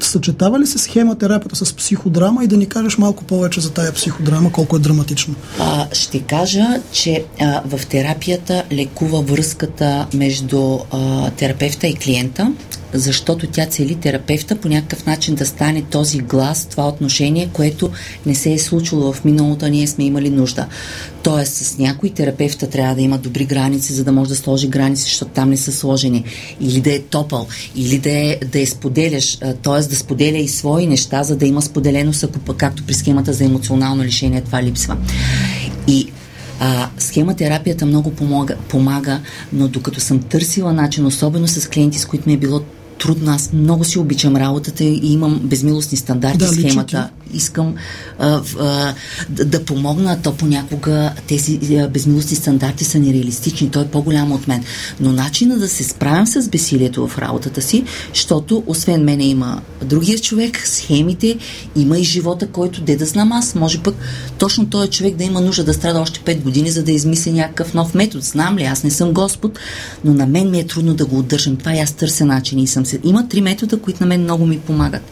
Съчетава 0.00 0.60
ли 0.60 0.66
се 0.66 0.78
схема 0.78 1.18
терапията 1.18 1.56
с 1.56 1.72
психодрама 1.72 2.44
и 2.44 2.46
да 2.46 2.56
ни 2.56 2.66
кажеш 2.66 2.98
малко 2.98 3.24
повече 3.24 3.60
за 3.60 3.72
тая 3.72 3.92
психодрама, 3.92 4.52
колко 4.52 4.76
е 4.76 4.78
драматично? 4.78 5.34
А, 5.60 5.86
ще 5.92 6.20
кажа, 6.20 6.66
че 6.92 7.24
а, 7.40 7.62
в 7.64 7.86
терапията 7.86 8.64
лекува 8.72 9.22
връзката 9.22 10.06
между 10.14 10.78
а, 10.90 11.30
терапевта 11.30 11.86
и 11.86 11.94
клиента, 11.94 12.52
защото 12.94 13.46
тя 13.46 13.66
цели 13.66 13.94
терапевта 13.94 14.56
по 14.56 14.68
някакъв 14.68 15.06
начин 15.06 15.34
да 15.34 15.46
стане 15.46 15.82
този 15.82 16.18
глас, 16.18 16.66
това 16.66 16.88
отношение, 16.88 17.48
което 17.52 17.90
не 18.26 18.34
се 18.34 18.52
е 18.52 18.58
случило 18.58 19.12
в 19.12 19.24
миналото, 19.24 19.68
ние 19.68 19.86
сме 19.86 20.04
имали 20.04 20.30
нужда. 20.30 20.66
Тоест, 21.22 21.54
с 21.54 21.78
някой 21.78 22.10
терапевта 22.10 22.70
трябва 22.70 22.94
да 22.94 23.02
има 23.02 23.18
добри 23.18 23.44
граници, 23.44 23.92
за 23.92 24.04
да 24.04 24.12
може 24.12 24.28
да 24.28 24.36
сложи 24.36 24.68
граници, 24.68 25.02
защото 25.02 25.30
там 25.30 25.50
не 25.50 25.56
са 25.56 25.72
сложени. 25.72 26.24
Или 26.60 26.80
да 26.80 26.94
е 26.94 27.00
топъл, 27.00 27.46
или 27.76 27.98
да 27.98 28.10
е, 28.10 28.38
да 28.52 28.60
е 28.60 28.66
споделяш, 28.66 29.36
т.е. 29.36 29.88
да 29.88 29.96
споделя 29.96 30.38
и 30.38 30.48
свои 30.48 30.86
неща, 30.86 31.22
за 31.22 31.36
да 31.36 31.46
има 31.46 31.62
споделеност, 31.62 32.24
ако 32.24 32.54
както 32.56 32.82
при 32.82 32.94
схемата 32.94 33.32
за 33.32 33.44
емоционално 33.44 34.04
лишение 34.04 34.40
това 34.40 34.62
липсва. 34.62 34.96
И 35.88 36.12
а, 36.60 36.88
схема 36.98 37.36
терапията 37.36 37.86
много 37.86 38.10
помага, 38.14 38.56
помага, 38.68 39.20
но 39.52 39.68
докато 39.68 40.00
съм 40.00 40.22
търсила 40.22 40.72
начин, 40.72 41.06
особено 41.06 41.48
с 41.48 41.68
клиенти, 41.68 41.98
с 41.98 42.06
които 42.06 42.28
ми 42.28 42.34
е 42.34 42.38
било 42.38 42.60
трудно. 42.98 43.32
Аз 43.32 43.52
много 43.52 43.84
си 43.84 43.98
обичам 43.98 44.36
работата 44.36 44.84
и 44.84 45.12
имам 45.12 45.40
безмилостни 45.44 45.98
стандарти 45.98 46.38
да, 46.38 46.48
схемата. 46.48 47.10
Искам 47.34 47.74
а, 48.18 48.40
а, 48.60 48.94
да, 49.28 49.44
да 49.44 49.64
помогна, 49.64 50.18
то 50.22 50.34
понякога 50.34 51.12
тези 51.26 51.60
а, 51.76 51.88
безмилостни 51.88 52.36
стандарти 52.36 52.84
са 52.84 52.98
нереалистични. 52.98 53.70
Той 53.70 53.82
е 53.82 53.86
по-голям 53.86 54.32
от 54.32 54.48
мен. 54.48 54.64
Но 55.00 55.12
начина 55.12 55.58
да 55.58 55.68
се 55.68 55.84
справям 55.84 56.26
с 56.26 56.48
бесилието 56.48 57.08
в 57.08 57.18
работата 57.18 57.62
си, 57.62 57.84
защото 58.14 58.62
освен 58.66 59.04
мене 59.04 59.24
има 59.24 59.62
другия 59.84 60.18
човек, 60.18 60.66
схемите, 60.66 61.38
има 61.76 61.98
и 61.98 62.04
живота, 62.04 62.46
който 62.46 62.80
де 62.80 62.96
да 62.96 63.06
знам 63.06 63.32
аз. 63.32 63.54
Може 63.54 63.82
пък 63.82 63.94
точно 64.38 64.66
този 64.66 64.90
човек 64.90 65.16
да 65.16 65.24
има 65.24 65.40
нужда 65.40 65.64
да 65.64 65.74
страда 65.74 66.00
още 66.00 66.20
5 66.20 66.42
години, 66.42 66.70
за 66.70 66.82
да 66.82 66.92
измисли 66.92 67.32
някакъв 67.32 67.74
нов 67.74 67.94
метод. 67.94 68.24
Знам 68.24 68.58
ли, 68.58 68.64
аз 68.64 68.84
не 68.84 68.90
съм 68.90 69.12
Господ, 69.12 69.58
но 70.04 70.14
на 70.14 70.26
мен 70.26 70.50
ми 70.50 70.60
е 70.60 70.66
трудно 70.66 70.94
да 70.94 71.06
го 71.06 71.18
удържам. 71.18 71.56
Това 71.56 71.74
и 71.74 71.78
аз 71.78 71.92
търся 71.92 72.24
начин 72.24 72.58
и 72.58 72.66
съм 72.66 72.85
се. 72.86 72.98
Има 73.04 73.28
три 73.28 73.40
метода, 73.40 73.78
които 73.78 74.02
на 74.02 74.06
мен 74.06 74.22
много 74.22 74.46
ми 74.46 74.58
помагат. 74.58 75.02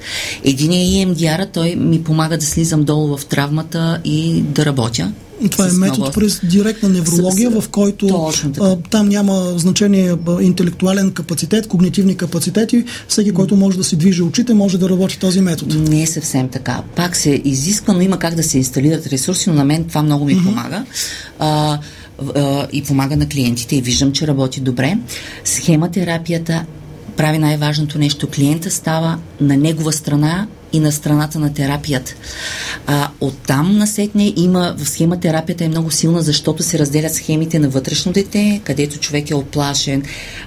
Един 0.45 0.73
е 0.73 0.75
EMDR, 0.75 1.53
той 1.53 1.77
ми 1.77 2.05
помага 2.05 2.39
да 2.39 2.45
слизам 2.45 2.85
долу 2.85 3.17
в 3.17 3.27
травмата 3.27 4.01
и 4.05 4.43
да 4.43 4.67
работя. 4.67 5.13
Това 5.51 5.69
е 5.69 5.73
метод 5.73 5.99
много... 5.99 6.13
през 6.13 6.41
директна 6.45 6.89
неврология, 6.89 7.51
с, 7.51 7.61
в 7.61 7.69
който 7.69 8.31
а, 8.61 8.77
там 8.91 9.09
няма 9.09 9.53
значение 9.57 10.15
а, 10.29 10.43
интелектуален 10.43 11.13
капацитет, 11.13 11.67
когнитивни 11.67 12.17
капацитети. 12.17 12.85
Всеки, 13.09 13.33
който 13.33 13.57
може 13.57 13.79
да 13.79 13.85
си 13.85 13.97
движи 13.97 14.23
очите, 14.23 14.55
може 14.55 14.79
да 14.79 14.89
работи 14.89 15.19
този 15.19 15.41
метод. 15.41 15.75
Не 15.75 16.03
е 16.03 16.07
съвсем 16.07 16.49
така. 16.49 16.83
Пак 16.97 17.17
се 17.17 17.43
изисква, 17.45 17.95
но 17.95 18.01
има 18.01 18.19
как 18.19 18.35
да 18.35 18.43
се 18.43 18.59
инсталират 18.59 19.07
ресурси, 19.07 19.51
но 19.51 19.57
на 19.57 19.65
мен 19.65 19.85
това 19.85 20.03
много 20.03 20.25
ми 20.25 20.37
mm-hmm. 20.37 20.45
помага. 20.45 20.85
А, 21.39 21.79
и 22.73 22.83
помага 22.83 23.17
на 23.17 23.29
клиентите 23.29 23.77
и 23.77 23.83
виждам, 23.83 24.13
че 24.13 24.27
работи 24.27 24.61
добре. 24.61 24.99
Схема 25.45 25.91
терапията 25.91 26.65
прави 27.17 27.39
най-важното 27.39 27.99
нещо. 27.99 28.29
Клиента 28.31 28.71
става 28.71 29.19
на 29.41 29.57
негова 29.57 29.93
страна 29.93 30.47
и 30.75 30.81
на 30.81 30.93
страната 30.93 31.39
на 31.39 31.55
терапията. 31.55 32.15
А, 32.87 33.09
оттам 33.21 33.79
насетне 33.79 34.33
има, 34.37 34.75
в 34.79 34.89
схема 34.89 35.21
терапията 35.21 35.65
е 35.65 35.69
много 35.69 35.91
силна, 35.91 36.23
защото 36.23 36.63
се 36.63 36.79
разделят 36.79 37.15
схемите 37.15 37.59
на 37.59 37.69
вътрешно 37.69 38.13
дете, 38.13 38.61
където 38.65 38.99
човек 38.99 39.31
е 39.31 39.35
оплашен, 39.35 40.03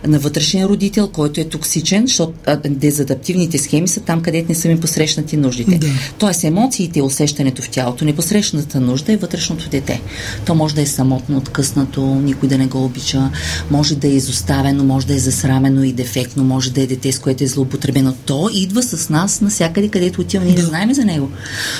на 0.07 0.19
вътрешен 0.19 0.65
родител, 0.65 1.07
който 1.07 1.41
е 1.41 1.43
токсичен, 1.43 2.07
защото 2.07 2.33
а, 2.45 2.57
дезадаптивните 2.65 3.57
схеми 3.57 3.87
са 3.87 3.99
там, 3.99 4.21
където 4.21 4.49
не 4.49 4.55
са 4.55 4.67
ми 4.67 4.79
посрещнати 4.79 5.37
нуждите. 5.37 5.77
Да. 5.77 5.87
Тоест 6.17 6.43
емоциите, 6.43 7.01
усещането 7.01 7.61
в 7.61 7.69
тялото, 7.69 8.05
непосрещната 8.05 8.79
нужда 8.79 9.13
е 9.13 9.17
вътрешното 9.17 9.69
дете. 9.69 10.01
То 10.45 10.55
може 10.55 10.75
да 10.75 10.81
е 10.81 10.85
самотно, 10.85 11.37
откъснато, 11.37 12.01
никой 12.01 12.49
да 12.49 12.57
не 12.57 12.67
го 12.67 12.85
обича, 12.85 13.29
може 13.71 13.95
да 13.95 14.07
е 14.07 14.11
изоставено, 14.11 14.83
може 14.83 15.07
да 15.07 15.15
е 15.15 15.19
засрамено 15.19 15.83
и 15.83 15.93
дефектно, 15.93 16.43
може 16.43 16.71
да 16.71 16.81
е 16.81 16.87
дете, 16.87 17.11
с 17.11 17.19
което 17.19 17.43
е 17.43 17.47
злоупотребено. 17.47 18.13
То 18.25 18.49
идва 18.53 18.83
с 18.83 19.09
нас 19.09 19.41
навсякъде, 19.41 19.89
където 19.89 20.16
отиваме, 20.21 20.49
ние 20.49 20.59
не 20.59 20.65
знаем 20.65 20.93
за 20.93 21.05
него. 21.05 21.31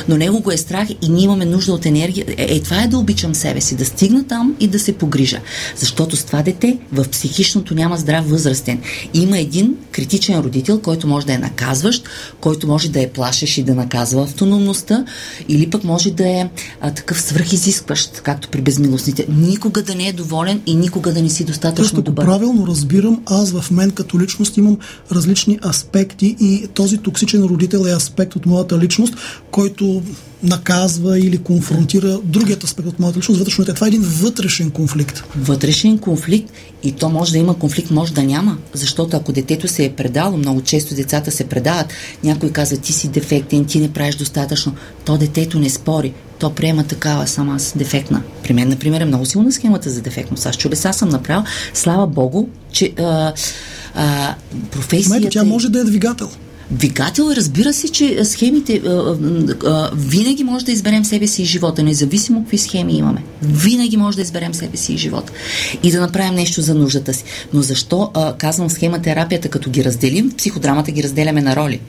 Но 0.07 0.17
него 0.17 0.39
го 0.39 0.51
е 0.51 0.57
страх 0.57 0.87
и 1.01 1.09
ние 1.09 1.23
имаме 1.23 1.45
нужда 1.45 1.73
от 1.73 1.85
енергия. 1.85 2.25
Е, 2.27 2.55
е, 2.55 2.59
това 2.59 2.83
е 2.83 2.87
да 2.87 2.97
обичам 2.97 3.35
себе 3.35 3.61
си, 3.61 3.75
да 3.75 3.85
стигна 3.85 4.27
там 4.27 4.55
и 4.59 4.67
да 4.67 4.79
се 4.79 4.93
погрижа. 4.93 5.39
Защото 5.75 6.15
с 6.15 6.23
това 6.23 6.41
дете 6.41 6.77
в 6.91 7.07
психичното 7.09 7.75
няма 7.75 7.97
здрав 7.97 8.29
възрастен. 8.29 8.81
Има 9.13 9.39
един 9.39 9.75
критичен 9.91 10.39
родител, 10.39 10.79
който 10.79 11.07
може 11.07 11.25
да 11.25 11.33
е 11.33 11.37
наказващ, 11.37 12.03
който 12.41 12.67
може 12.67 12.89
да 12.89 13.01
е 13.01 13.09
плашеш 13.09 13.57
и 13.57 13.63
да 13.63 13.75
наказва 13.75 14.23
автономността, 14.23 15.05
или 15.49 15.69
пък 15.69 15.83
може 15.83 16.11
да 16.11 16.27
е 16.27 16.49
а, 16.81 16.93
такъв 16.93 17.21
свръхизискващ, 17.21 18.21
както 18.21 18.49
при 18.49 18.61
безмилостните. 18.61 19.25
Никога 19.29 19.83
да 19.83 19.95
не 19.95 20.07
е 20.07 20.13
доволен 20.13 20.61
и 20.65 20.75
никога 20.75 21.13
да 21.13 21.21
не 21.21 21.29
си 21.29 21.43
достатъчно 21.43 21.83
Просто, 21.83 22.01
добър. 22.01 22.25
правилно 22.25 22.67
разбирам, 22.67 23.21
аз 23.25 23.51
в 23.51 23.71
мен 23.71 23.91
като 23.91 24.19
личност 24.19 24.57
имам 24.57 24.77
различни 25.11 25.59
аспекти 25.65 26.35
и 26.39 26.67
този 26.73 26.97
токсичен 26.97 27.43
родител 27.43 27.85
е 27.87 27.95
аспект 27.95 28.26
от 28.35 28.45
моята 28.45 28.79
личност, 28.79 29.15
който 29.51 30.03
наказва 30.43 31.19
или 31.19 31.37
конфронтира 31.37 32.19
другият 32.23 32.63
аспект 32.63 32.87
от 32.87 32.99
моята 32.99 33.19
личност, 33.19 33.39
вътрешно 33.39 33.65
Това 33.65 33.87
е 33.87 33.89
един 33.89 34.01
вътрешен 34.01 34.71
конфликт. 34.71 35.23
Вътрешен 35.37 35.97
конфликт 35.97 36.53
и 36.83 36.91
то 36.91 37.09
може 37.09 37.31
да 37.31 37.37
има 37.37 37.59
конфликт, 37.59 37.91
може 37.91 38.13
да 38.13 38.23
няма. 38.23 38.57
Защото 38.73 39.17
ако 39.17 39.31
детето 39.31 39.67
се 39.67 39.85
е 39.85 39.93
предало, 39.93 40.37
много 40.37 40.61
често 40.61 40.95
децата 40.95 41.31
се 41.31 41.43
предават, 41.43 41.93
някой 42.23 42.49
казва 42.49 42.77
ти 42.77 42.93
си 42.93 43.07
дефектен, 43.07 43.65
ти 43.65 43.79
не 43.79 43.93
правиш 43.93 44.15
достатъчно, 44.15 44.75
то 45.05 45.17
детето 45.17 45.59
не 45.59 45.69
спори. 45.69 46.13
То 46.39 46.49
приема 46.49 46.83
такава 46.83 47.27
сама 47.27 47.55
аз 47.55 47.73
дефектна. 47.77 48.23
При 48.43 48.53
мен, 48.53 48.69
например, 48.69 49.01
е 49.01 49.05
много 49.05 49.25
силна 49.25 49.51
схемата 49.51 49.89
за 49.89 50.01
дефектност. 50.01 50.45
Аз 50.45 50.57
чудеса 50.57 50.93
съм 50.93 51.09
направил. 51.09 51.43
Слава 51.73 52.07
Богу, 52.07 52.47
че 52.71 52.93
а, 52.99 53.33
А, 53.97 54.35
професията... 54.71 55.19
Мето, 55.19 55.29
тя 55.31 55.43
може 55.43 55.69
да 55.69 55.79
е 55.79 55.83
двигател. 55.83 56.29
Двигател, 56.71 57.31
разбира 57.35 57.73
се, 57.73 57.89
че 57.89 58.25
схемите 58.25 58.81
а, 58.85 59.17
а, 59.65 59.91
винаги 59.95 60.43
може 60.43 60.65
да 60.65 60.71
изберем 60.71 61.05
себе 61.05 61.27
си 61.27 61.41
и 61.41 61.45
живота, 61.45 61.83
независимо 61.83 62.41
какви 62.41 62.57
схеми 62.57 62.97
имаме. 62.97 63.23
Винаги 63.41 63.97
може 63.97 64.15
да 64.15 64.21
изберем 64.21 64.53
себе 64.53 64.77
си 64.77 64.93
и 64.93 64.97
живота. 64.97 65.33
И 65.83 65.91
да 65.91 66.01
направим 66.01 66.33
нещо 66.33 66.61
за 66.61 66.75
нуждата 66.75 67.13
си. 67.13 67.23
Но 67.53 67.61
защо 67.61 68.11
а, 68.13 68.33
казвам 68.33 68.69
схема 68.69 69.01
терапията, 69.01 69.49
като 69.49 69.69
ги 69.69 69.83
разделим, 69.83 70.31
психодрамата 70.37 70.91
ги 70.91 71.03
разделяме 71.03 71.41
на 71.41 71.55
роли. 71.55 71.79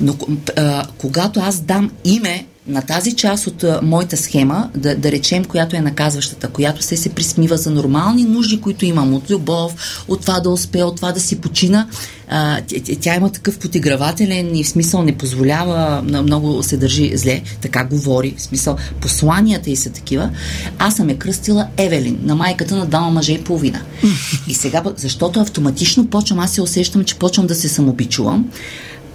Но 0.00 0.16
а, 0.56 0.86
когато 0.98 1.40
аз 1.40 1.60
дам 1.60 1.90
име 2.04 2.46
на 2.68 2.82
тази 2.82 3.12
част 3.12 3.46
от 3.46 3.64
моята 3.82 4.16
схема, 4.16 4.70
да, 4.76 4.96
да 4.96 5.12
речем, 5.12 5.44
която 5.44 5.76
е 5.76 5.80
наказващата, 5.80 6.48
която 6.48 6.82
се 6.82 6.96
се 6.96 7.08
присмива 7.08 7.56
за 7.56 7.70
нормални 7.70 8.24
нужди, 8.24 8.60
които 8.60 8.84
имам 8.84 9.14
от 9.14 9.30
любов, 9.30 10.04
от 10.08 10.20
това 10.20 10.40
да 10.40 10.50
успея, 10.50 10.86
от 10.86 10.96
това 10.96 11.12
да 11.12 11.20
си 11.20 11.40
почина, 11.40 11.88
а, 12.28 12.60
тя, 12.66 12.96
тя 13.00 13.14
има 13.14 13.32
такъв 13.32 13.58
потигравателен 13.58 14.56
и 14.56 14.64
в 14.64 14.68
смисъл 14.68 15.02
не 15.02 15.16
позволява, 15.16 16.02
много 16.02 16.62
се 16.62 16.76
държи 16.76 17.16
зле, 17.16 17.42
така 17.60 17.84
говори, 17.84 18.34
в 18.36 18.42
смисъл 18.42 18.76
посланията 19.00 19.70
и 19.70 19.76
са 19.76 19.90
такива. 19.90 20.30
Аз 20.78 20.96
съм 20.96 21.10
я 21.10 21.18
кръстила 21.18 21.66
Евелин, 21.76 22.18
на 22.22 22.34
майката 22.34 22.76
на 22.76 22.86
двама 22.86 23.10
мъже 23.10 23.32
и 23.32 23.44
половина. 23.44 23.82
И 24.48 24.54
сега, 24.54 24.82
защото 24.96 25.40
автоматично 25.40 26.06
почвам, 26.06 26.38
аз 26.38 26.52
се 26.52 26.62
усещам, 26.62 27.04
че 27.04 27.14
почвам 27.14 27.46
да 27.46 27.54
се 27.54 27.68
самобичувам, 27.68 28.50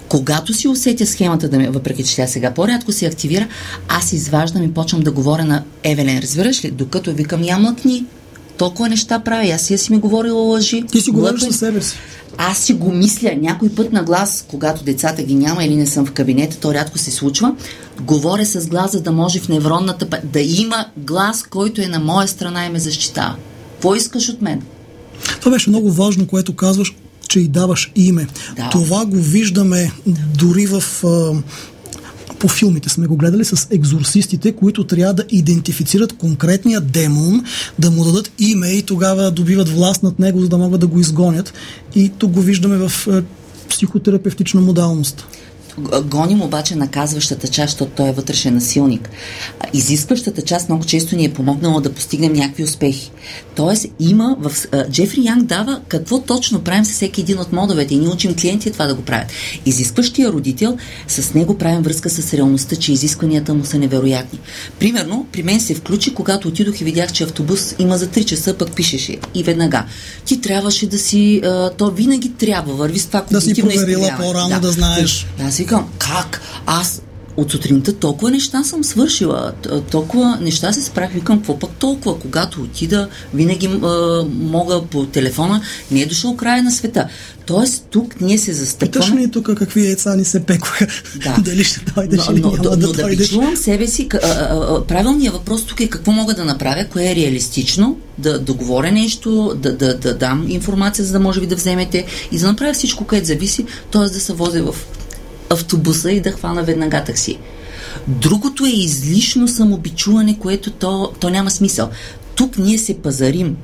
когато 0.08 0.54
си 0.54 0.68
усетя 0.68 1.06
схемата, 1.06 1.48
да 1.48 1.58
ме, 1.58 1.70
въпреки 1.70 2.04
че 2.04 2.16
тя 2.16 2.26
сега 2.26 2.54
по-рядко 2.54 2.92
се 2.92 3.06
активира, 3.06 3.48
аз 3.88 4.12
изваждам 4.12 4.62
и 4.62 4.74
почвам 4.74 5.00
да 5.00 5.12
говоря 5.12 5.44
на 5.44 5.62
Евелен. 5.82 6.18
Разбираш 6.18 6.64
ли? 6.64 6.70
Докато 6.70 7.12
викам, 7.12 7.42
я 7.42 7.58
млъкни, 7.58 8.04
толкова 8.58 8.88
неща 8.88 9.18
прави, 9.18 9.50
аз 9.50 9.62
си, 9.62 9.78
си 9.78 9.92
ми 9.92 9.98
говорила 9.98 10.42
лъжи. 10.42 10.84
Ти 10.92 11.00
си 11.00 11.10
говориш 11.10 11.40
със 11.40 11.56
себе 11.56 11.82
си. 11.82 11.96
Аз 12.38 12.58
си 12.58 12.72
го 12.72 12.92
мисля 12.92 13.32
някой 13.40 13.68
път 13.68 13.92
на 13.92 14.02
глас, 14.02 14.44
когато 14.48 14.84
децата 14.84 15.22
ги 15.22 15.34
няма 15.34 15.64
или 15.64 15.76
не 15.76 15.86
съм 15.86 16.06
в 16.06 16.12
кабинета, 16.12 16.56
то 16.60 16.74
рядко 16.74 16.98
се 16.98 17.10
случва. 17.10 17.54
Говоря 18.00 18.46
с 18.46 18.66
глас, 18.66 18.92
за 18.92 19.00
да 19.00 19.12
може 19.12 19.40
в 19.40 19.48
невронната 19.48 20.20
да 20.24 20.40
има 20.40 20.86
глас, 20.96 21.42
който 21.42 21.82
е 21.82 21.86
на 21.86 21.98
моя 21.98 22.28
страна 22.28 22.66
и 22.66 22.68
ме 22.68 22.78
защитава. 22.78 23.36
Какво 23.72 23.94
искаш 23.94 24.28
от 24.28 24.42
мен? 24.42 24.62
Това 25.40 25.52
беше 25.52 25.70
много 25.70 25.92
важно, 25.92 26.26
което 26.26 26.56
казваш 26.56 26.94
че 27.34 27.40
и 27.40 27.48
даваш 27.48 27.92
име. 27.96 28.26
Да. 28.56 28.68
Това 28.72 29.04
го 29.06 29.16
виждаме 29.16 29.92
дори 30.38 30.66
в 30.66 30.82
по 32.38 32.48
филмите 32.48 32.88
сме 32.88 33.06
го 33.06 33.16
гледали 33.16 33.44
с 33.44 33.68
екзорсистите, 33.70 34.52
които 34.52 34.86
трябва 34.86 35.14
да 35.14 35.24
идентифицират 35.30 36.12
конкретния 36.12 36.80
демон, 36.80 37.44
да 37.78 37.90
му 37.90 38.04
дадат 38.04 38.30
име 38.38 38.68
и 38.68 38.82
тогава 38.82 39.30
добиват 39.30 39.68
власт 39.68 40.02
над 40.02 40.18
него, 40.18 40.40
за 40.40 40.48
да 40.48 40.58
могат 40.58 40.80
да 40.80 40.86
го 40.86 41.00
изгонят. 41.00 41.54
И 41.94 42.12
тук 42.18 42.30
го 42.30 42.40
виждаме 42.40 42.76
в 42.88 43.08
психотерапевтична 43.68 44.60
модалност 44.60 45.26
гоним 46.04 46.42
обаче 46.42 46.74
наказващата 46.74 47.48
част, 47.48 47.70
защото 47.70 47.92
той 47.96 48.08
е 48.08 48.12
вътрешен 48.12 48.54
насилник. 48.54 49.10
Изискващата 49.72 50.42
част 50.42 50.68
много 50.68 50.84
често 50.84 51.16
ни 51.16 51.24
е 51.24 51.32
помогнала 51.32 51.80
да 51.80 51.92
постигнем 51.92 52.32
някакви 52.32 52.64
успехи. 52.64 53.10
Тоест 53.54 53.86
има 54.00 54.36
в... 54.40 54.52
Джефри 54.90 55.24
Янг 55.24 55.42
дава 55.42 55.80
какво 55.88 56.20
точно 56.20 56.60
правим 56.60 56.84
с 56.84 56.92
всеки 56.92 57.20
един 57.20 57.38
от 57.38 57.52
модовете 57.52 57.94
и 57.94 57.98
ние 57.98 58.08
учим 58.08 58.34
клиенти 58.34 58.70
това 58.70 58.86
да 58.86 58.94
го 58.94 59.02
правят. 59.02 59.26
Изискващия 59.66 60.32
родител, 60.32 60.76
с 61.08 61.34
него 61.34 61.58
правим 61.58 61.82
връзка 61.82 62.10
с 62.10 62.34
реалността, 62.34 62.76
че 62.76 62.92
изискванията 62.92 63.54
му 63.54 63.64
са 63.64 63.78
невероятни. 63.78 64.38
Примерно, 64.78 65.26
при 65.32 65.42
мен 65.42 65.60
се 65.60 65.74
включи, 65.74 66.14
когато 66.14 66.48
отидох 66.48 66.80
и 66.80 66.84
видях, 66.84 67.12
че 67.12 67.24
автобус 67.24 67.74
има 67.78 67.98
за 67.98 68.06
3 68.06 68.24
часа, 68.24 68.54
пък 68.54 68.74
пишеше 68.74 69.16
и 69.34 69.42
веднага. 69.42 69.84
Ти 70.24 70.40
трябваше 70.40 70.86
да 70.86 70.98
си... 70.98 71.42
То 71.76 71.90
винаги 71.90 72.32
трябва, 72.32 72.74
върви 72.74 72.98
с 72.98 73.06
това 73.06 73.24
Да 73.30 73.40
си 73.40 73.54
проверила 73.54 74.16
по-рано 74.20 74.48
да, 74.48 74.60
да 74.60 74.72
знаеш. 74.72 75.26
Да, 75.38 75.44
аз 75.44 75.60
викам, 75.64 75.88
как? 75.98 76.40
Аз 76.66 77.02
от 77.36 77.50
сутринта 77.50 77.92
толкова 77.92 78.30
неща 78.30 78.64
съм 78.64 78.84
свършила, 78.84 79.52
толкова 79.90 80.38
неща 80.40 80.72
се 80.72 80.82
справих, 80.82 81.14
викам, 81.14 81.36
какво 81.36 81.58
пък 81.58 81.70
толкова, 81.70 82.18
когато 82.18 82.60
отида, 82.60 83.08
винаги 83.34 83.66
а, 83.66 84.24
мога 84.40 84.82
по 84.82 85.06
телефона, 85.06 85.62
не 85.90 86.00
е 86.00 86.06
дошъл 86.06 86.36
края 86.36 86.62
на 86.62 86.70
света. 86.70 87.08
Тоест, 87.46 87.86
тук 87.90 88.20
ние 88.20 88.38
се 88.38 88.52
застъпваме... 88.52 89.06
Питаш 89.06 89.22
ли 89.22 89.30
тук 89.30 89.58
какви 89.58 89.86
яйца 89.86 90.16
ни 90.16 90.24
се 90.24 90.44
пекоха? 90.44 90.86
Да. 91.24 91.36
Дали 91.44 91.64
ще 91.64 91.80
дойдеш 91.94 92.26
но, 92.26 92.32
или 92.32 92.40
но, 92.40 92.50
няма 92.50 92.62
но, 92.64 92.70
да 92.70 92.86
но 92.86 92.92
да 92.92 93.08
бичувам 93.08 93.56
себе 93.56 93.86
си, 93.86 94.08
а, 94.12 94.18
а, 94.26 94.86
правилният 94.86 95.34
въпрос 95.34 95.64
тук 95.64 95.80
е 95.80 95.88
какво 95.88 96.12
мога 96.12 96.34
да 96.34 96.44
направя, 96.44 96.84
кое 96.92 97.10
е 97.10 97.14
реалистично, 97.14 97.98
да 98.18 98.38
договоря 98.38 98.92
нещо, 98.92 99.52
да, 99.56 99.76
да, 99.76 99.98
да 99.98 100.14
дам 100.14 100.46
информация, 100.48 101.04
за 101.04 101.12
да 101.12 101.20
може 101.20 101.40
ви 101.40 101.46
да 101.46 101.56
вземете 101.56 102.06
и 102.32 102.38
да 102.38 102.46
направя 102.46 102.74
всичко, 102.74 103.04
което 103.04 103.26
зависи, 103.26 103.66
т.е. 103.90 104.02
да 104.02 104.20
се 104.20 104.32
возя 104.32 104.62
в 104.62 104.74
автобуса 105.54 106.12
и 106.12 106.20
да 106.20 106.32
хвана 106.32 106.62
веднага 106.62 107.04
такси. 107.04 107.38
Другото 108.08 108.66
е 108.66 108.70
излишно 108.70 109.48
самобичуване, 109.48 110.38
което 110.38 110.70
то, 110.70 111.12
то 111.20 111.30
няма 111.30 111.50
смисъл. 111.50 111.90
Тук 112.36 112.58
ние 112.58 112.78
се 112.78 112.98
пазарим. 112.98 113.56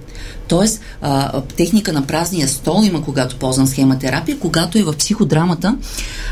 Тоест, 0.48 0.80
а, 1.00 1.40
техника 1.40 1.92
на 1.92 2.06
празния 2.06 2.48
стол 2.48 2.82
има, 2.84 3.02
когато 3.02 3.36
ползвам 3.36 3.66
схема 3.66 3.98
терапия, 3.98 4.38
когато 4.38 4.78
е 4.78 4.82
в 4.82 4.96
психодрамата, 4.96 5.76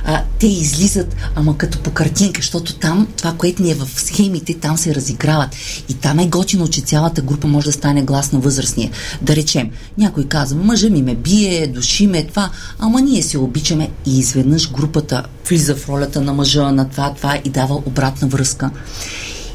а, 0.05 0.23
те 0.39 0.47
излизат, 0.47 1.17
ама 1.35 1.59
като 1.59 1.79
по 1.79 1.91
картинка, 1.91 2.41
защото 2.41 2.75
там, 2.75 3.09
това, 3.17 3.33
което 3.33 3.63
ни 3.63 3.71
е 3.71 3.75
в 3.75 3.89
схемите, 3.97 4.55
там 4.55 4.79
се 4.79 4.95
разиграват. 4.95 5.57
И 5.89 5.95
там 5.95 6.19
е 6.19 6.27
готино, 6.27 6.69
че 6.69 6.81
цялата 6.81 7.23
група 7.23 7.49
може 7.49 7.67
да 7.67 7.73
стане 7.73 8.03
глас 8.03 8.33
на 8.33 8.39
възрастния. 8.39 8.91
Да 9.23 9.37
речем, 9.37 9.71
някой 9.99 10.25
казва, 10.25 10.63
мъжа 10.65 10.91
ми 10.91 11.03
ме 11.03 11.15
бие, 11.15 11.67
души 11.67 12.07
ме 12.07 12.27
това, 12.27 12.51
ама 12.79 13.01
ние 13.01 13.23
се 13.23 13.39
обичаме 13.39 13.91
и 14.07 14.19
изведнъж 14.19 14.71
групата 14.73 15.25
влиза 15.49 15.77
в 15.77 15.89
ролята 15.89 16.21
на 16.21 16.33
мъжа, 16.33 16.73
на 16.73 16.89
това, 16.89 17.15
това 17.15 17.39
и 17.45 17.49
дава 17.49 17.75
обратна 17.87 18.29
връзка 18.29 18.71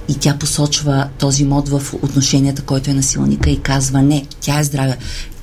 и 0.09 0.15
тя 0.15 0.37
посочва 0.39 1.07
този 1.19 1.45
мод 1.45 1.69
в 1.69 1.93
отношенията, 2.01 2.61
който 2.61 2.89
е 2.89 2.93
насилника 2.93 3.49
и 3.49 3.59
казва 3.59 4.01
не, 4.01 4.25
тя 4.41 4.59
е 4.59 4.63
здравя. 4.63 4.95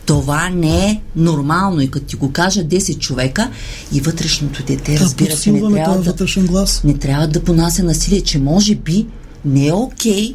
Това 0.06 0.48
не 0.48 0.86
е 0.86 1.00
нормално 1.16 1.80
и 1.80 1.90
като 1.90 2.06
ти 2.06 2.16
го 2.16 2.32
кажа 2.32 2.64
10 2.64 2.98
човека 2.98 3.50
и 3.92 4.00
вътрешното 4.00 4.62
дете 4.62 4.92
да, 4.92 5.00
разбира, 5.00 5.36
че 5.36 5.52
не 5.52 5.60
трябва, 5.60 6.12
да, 6.12 6.42
глас. 6.42 6.80
не 6.84 6.94
трябва 6.94 7.28
да 7.28 7.44
понася 7.44 7.82
насилие, 7.82 8.20
че 8.20 8.38
може 8.38 8.74
би 8.74 9.06
не 9.44 9.66
е 9.66 9.72
окей 9.72 10.34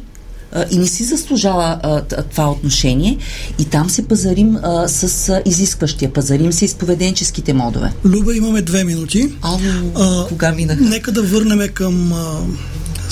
и 0.70 0.78
не 0.78 0.86
си 0.86 1.04
заслужава 1.04 1.78
а, 1.82 2.02
това 2.02 2.50
отношение 2.50 3.18
и 3.58 3.64
там 3.64 3.90
се 3.90 4.08
пазарим 4.08 4.56
а, 4.62 4.88
с 4.88 5.28
а, 5.28 5.42
изискващия, 5.46 6.12
пазарим 6.12 6.52
се 6.52 6.64
изповеденческите 6.64 7.52
модове. 7.52 7.92
Люба, 8.04 8.36
имаме 8.36 8.62
две 8.62 8.84
минути. 8.84 9.32
Ало, 9.42 9.58
а, 9.94 10.28
кога 10.28 10.52
минаха? 10.52 10.80
Нека 10.80 11.12
да 11.12 11.22
върнем 11.22 11.68
към 11.74 12.12
а, 12.12 12.40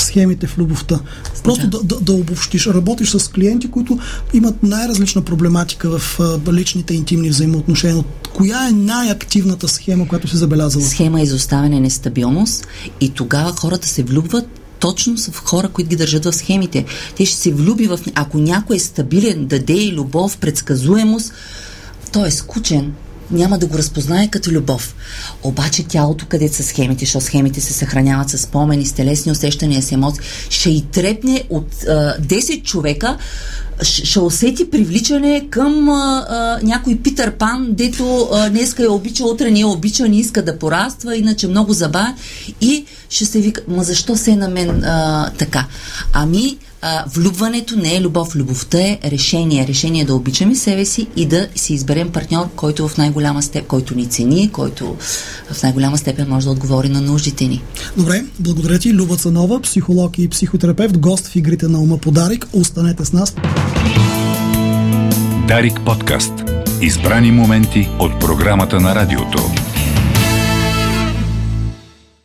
схемите 0.01 0.47
в 0.47 0.59
любовта. 0.59 1.01
Просто 1.45 1.67
да, 1.67 1.83
да, 1.83 2.01
да 2.01 2.13
обобщиш. 2.13 2.67
Работиш 2.67 3.11
с 3.11 3.29
клиенти, 3.29 3.71
които 3.71 3.99
имат 4.35 4.63
най-различна 4.63 5.23
проблематика 5.23 5.99
в 5.99 6.21
а, 6.21 6.53
личните 6.53 6.95
интимни 6.95 7.29
взаимоотношения. 7.29 8.05
Коя 8.35 8.69
е 8.69 8.73
най-активната 8.73 9.69
схема, 9.69 10.09
която 10.09 10.29
се 10.29 10.37
забелязала? 10.37 10.85
Схема 10.85 11.21
изоставяне 11.21 11.81
нестабилност 11.81 12.67
и 13.01 13.11
тогава 13.11 13.53
хората 13.53 13.89
се 13.89 14.03
влюбват 14.03 14.61
точно 14.79 15.19
са 15.19 15.33
в 15.33 15.39
хора, 15.45 15.69
които 15.69 15.91
ги 15.91 15.97
държат 15.97 16.25
в 16.25 16.33
схемите. 16.33 16.85
Те 17.17 17.27
ще 17.27 17.37
се 17.37 17.53
влюби 17.53 17.87
в... 17.87 17.99
Ако 18.15 18.39
някой 18.39 18.77
е 18.77 18.79
стабилен, 18.79 19.47
даде 19.47 19.73
и 19.73 19.93
любов, 19.93 20.39
предсказуемост, 20.39 21.33
той 22.13 22.29
е 22.29 22.31
скучен, 22.31 22.93
няма 23.31 23.59
да 23.59 23.67
го 23.67 23.79
разпознае 23.79 24.29
като 24.29 24.51
любов. 24.51 24.95
Обаче 25.43 25.85
тялото, 25.85 26.27
където 26.27 26.55
са 26.55 26.63
схемите, 26.63 27.05
защото 27.05 27.25
схемите 27.25 27.61
се 27.61 27.73
съхраняват 27.73 28.31
с 28.31 28.39
спомени, 28.39 28.87
с 28.87 28.93
телесни 28.93 29.33
усещания, 29.33 29.83
с 29.83 29.93
емоции, 29.93 30.25
ще 30.51 30.71
и 30.71 30.85
трепне 30.93 31.45
от 31.51 31.85
а, 31.89 32.17
10 32.21 32.63
човека, 32.63 33.19
ще 33.83 34.21
усети 34.21 34.71
привличане 34.71 35.47
към 35.51 35.89
а, 35.89 36.27
а, 36.29 36.59
някой 36.63 36.97
Питър 36.97 37.33
Пан, 37.33 37.69
дето 37.71 38.29
а, 38.33 38.51
днеска 38.51 38.83
я 38.83 38.93
обича, 38.93 39.25
утре 39.25 39.51
не 39.51 39.61
я 39.61 39.69
обича, 39.69 40.09
не 40.09 40.19
иска 40.19 40.45
да 40.45 40.59
пораства, 40.59 41.17
иначе 41.17 41.49
много 41.49 41.73
заба 41.73 42.15
и 42.61 42.85
ще 43.09 43.25
се 43.25 43.41
вика, 43.41 43.63
ма 43.69 43.85
защо 43.85 44.17
се 44.17 44.37
на 44.37 44.49
мен 44.49 44.85
а, 44.85 45.31
така? 45.39 45.67
Ами, 46.13 46.59
а, 46.87 47.05
влюбването 47.15 47.77
не 47.77 47.97
е 47.97 48.01
любов. 48.01 48.37
Любовта 48.37 48.81
е 48.81 48.99
решение. 49.05 49.67
Решение 49.67 50.03
е 50.03 50.05
да 50.05 50.15
обичаме 50.15 50.55
себе 50.55 50.85
си 50.85 51.07
и 51.17 51.27
да 51.27 51.49
си 51.55 51.75
изберем 51.75 52.13
партньор, 52.13 52.49
който 52.57 52.89
в 52.89 52.97
най-голяма 52.97 53.43
степен, 53.43 53.69
който 53.69 53.95
ни 53.95 54.07
цени, 54.07 54.51
който 54.53 54.97
в 55.53 55.63
най-голяма 55.63 55.99
степен 55.99 56.29
може 56.29 56.47
да 56.47 56.53
отговори 56.53 56.89
на 56.89 57.01
нуждите 57.01 57.45
ни. 57.45 57.63
Добре, 57.97 58.25
благодаря 58.41 58.79
ти, 58.79 58.95
Люба 58.95 59.17
Цанова, 59.17 59.61
психолог 59.61 60.19
и 60.19 60.29
психотерапевт, 60.29 60.99
гост 60.99 61.27
в 61.27 61.37
игрите 61.37 61.69
на 61.69 61.81
ума 61.81 61.99
подарик. 61.99 62.47
Останете 62.53 63.05
с 63.05 63.13
нас. 63.13 63.35
Дарик 65.49 65.81
подкаст. 65.87 66.33
Избрани 66.83 67.31
моменти 67.31 67.89
от 67.99 68.21
програмата 68.21 68.81
на 68.81 68.95
радиото. 68.95 69.64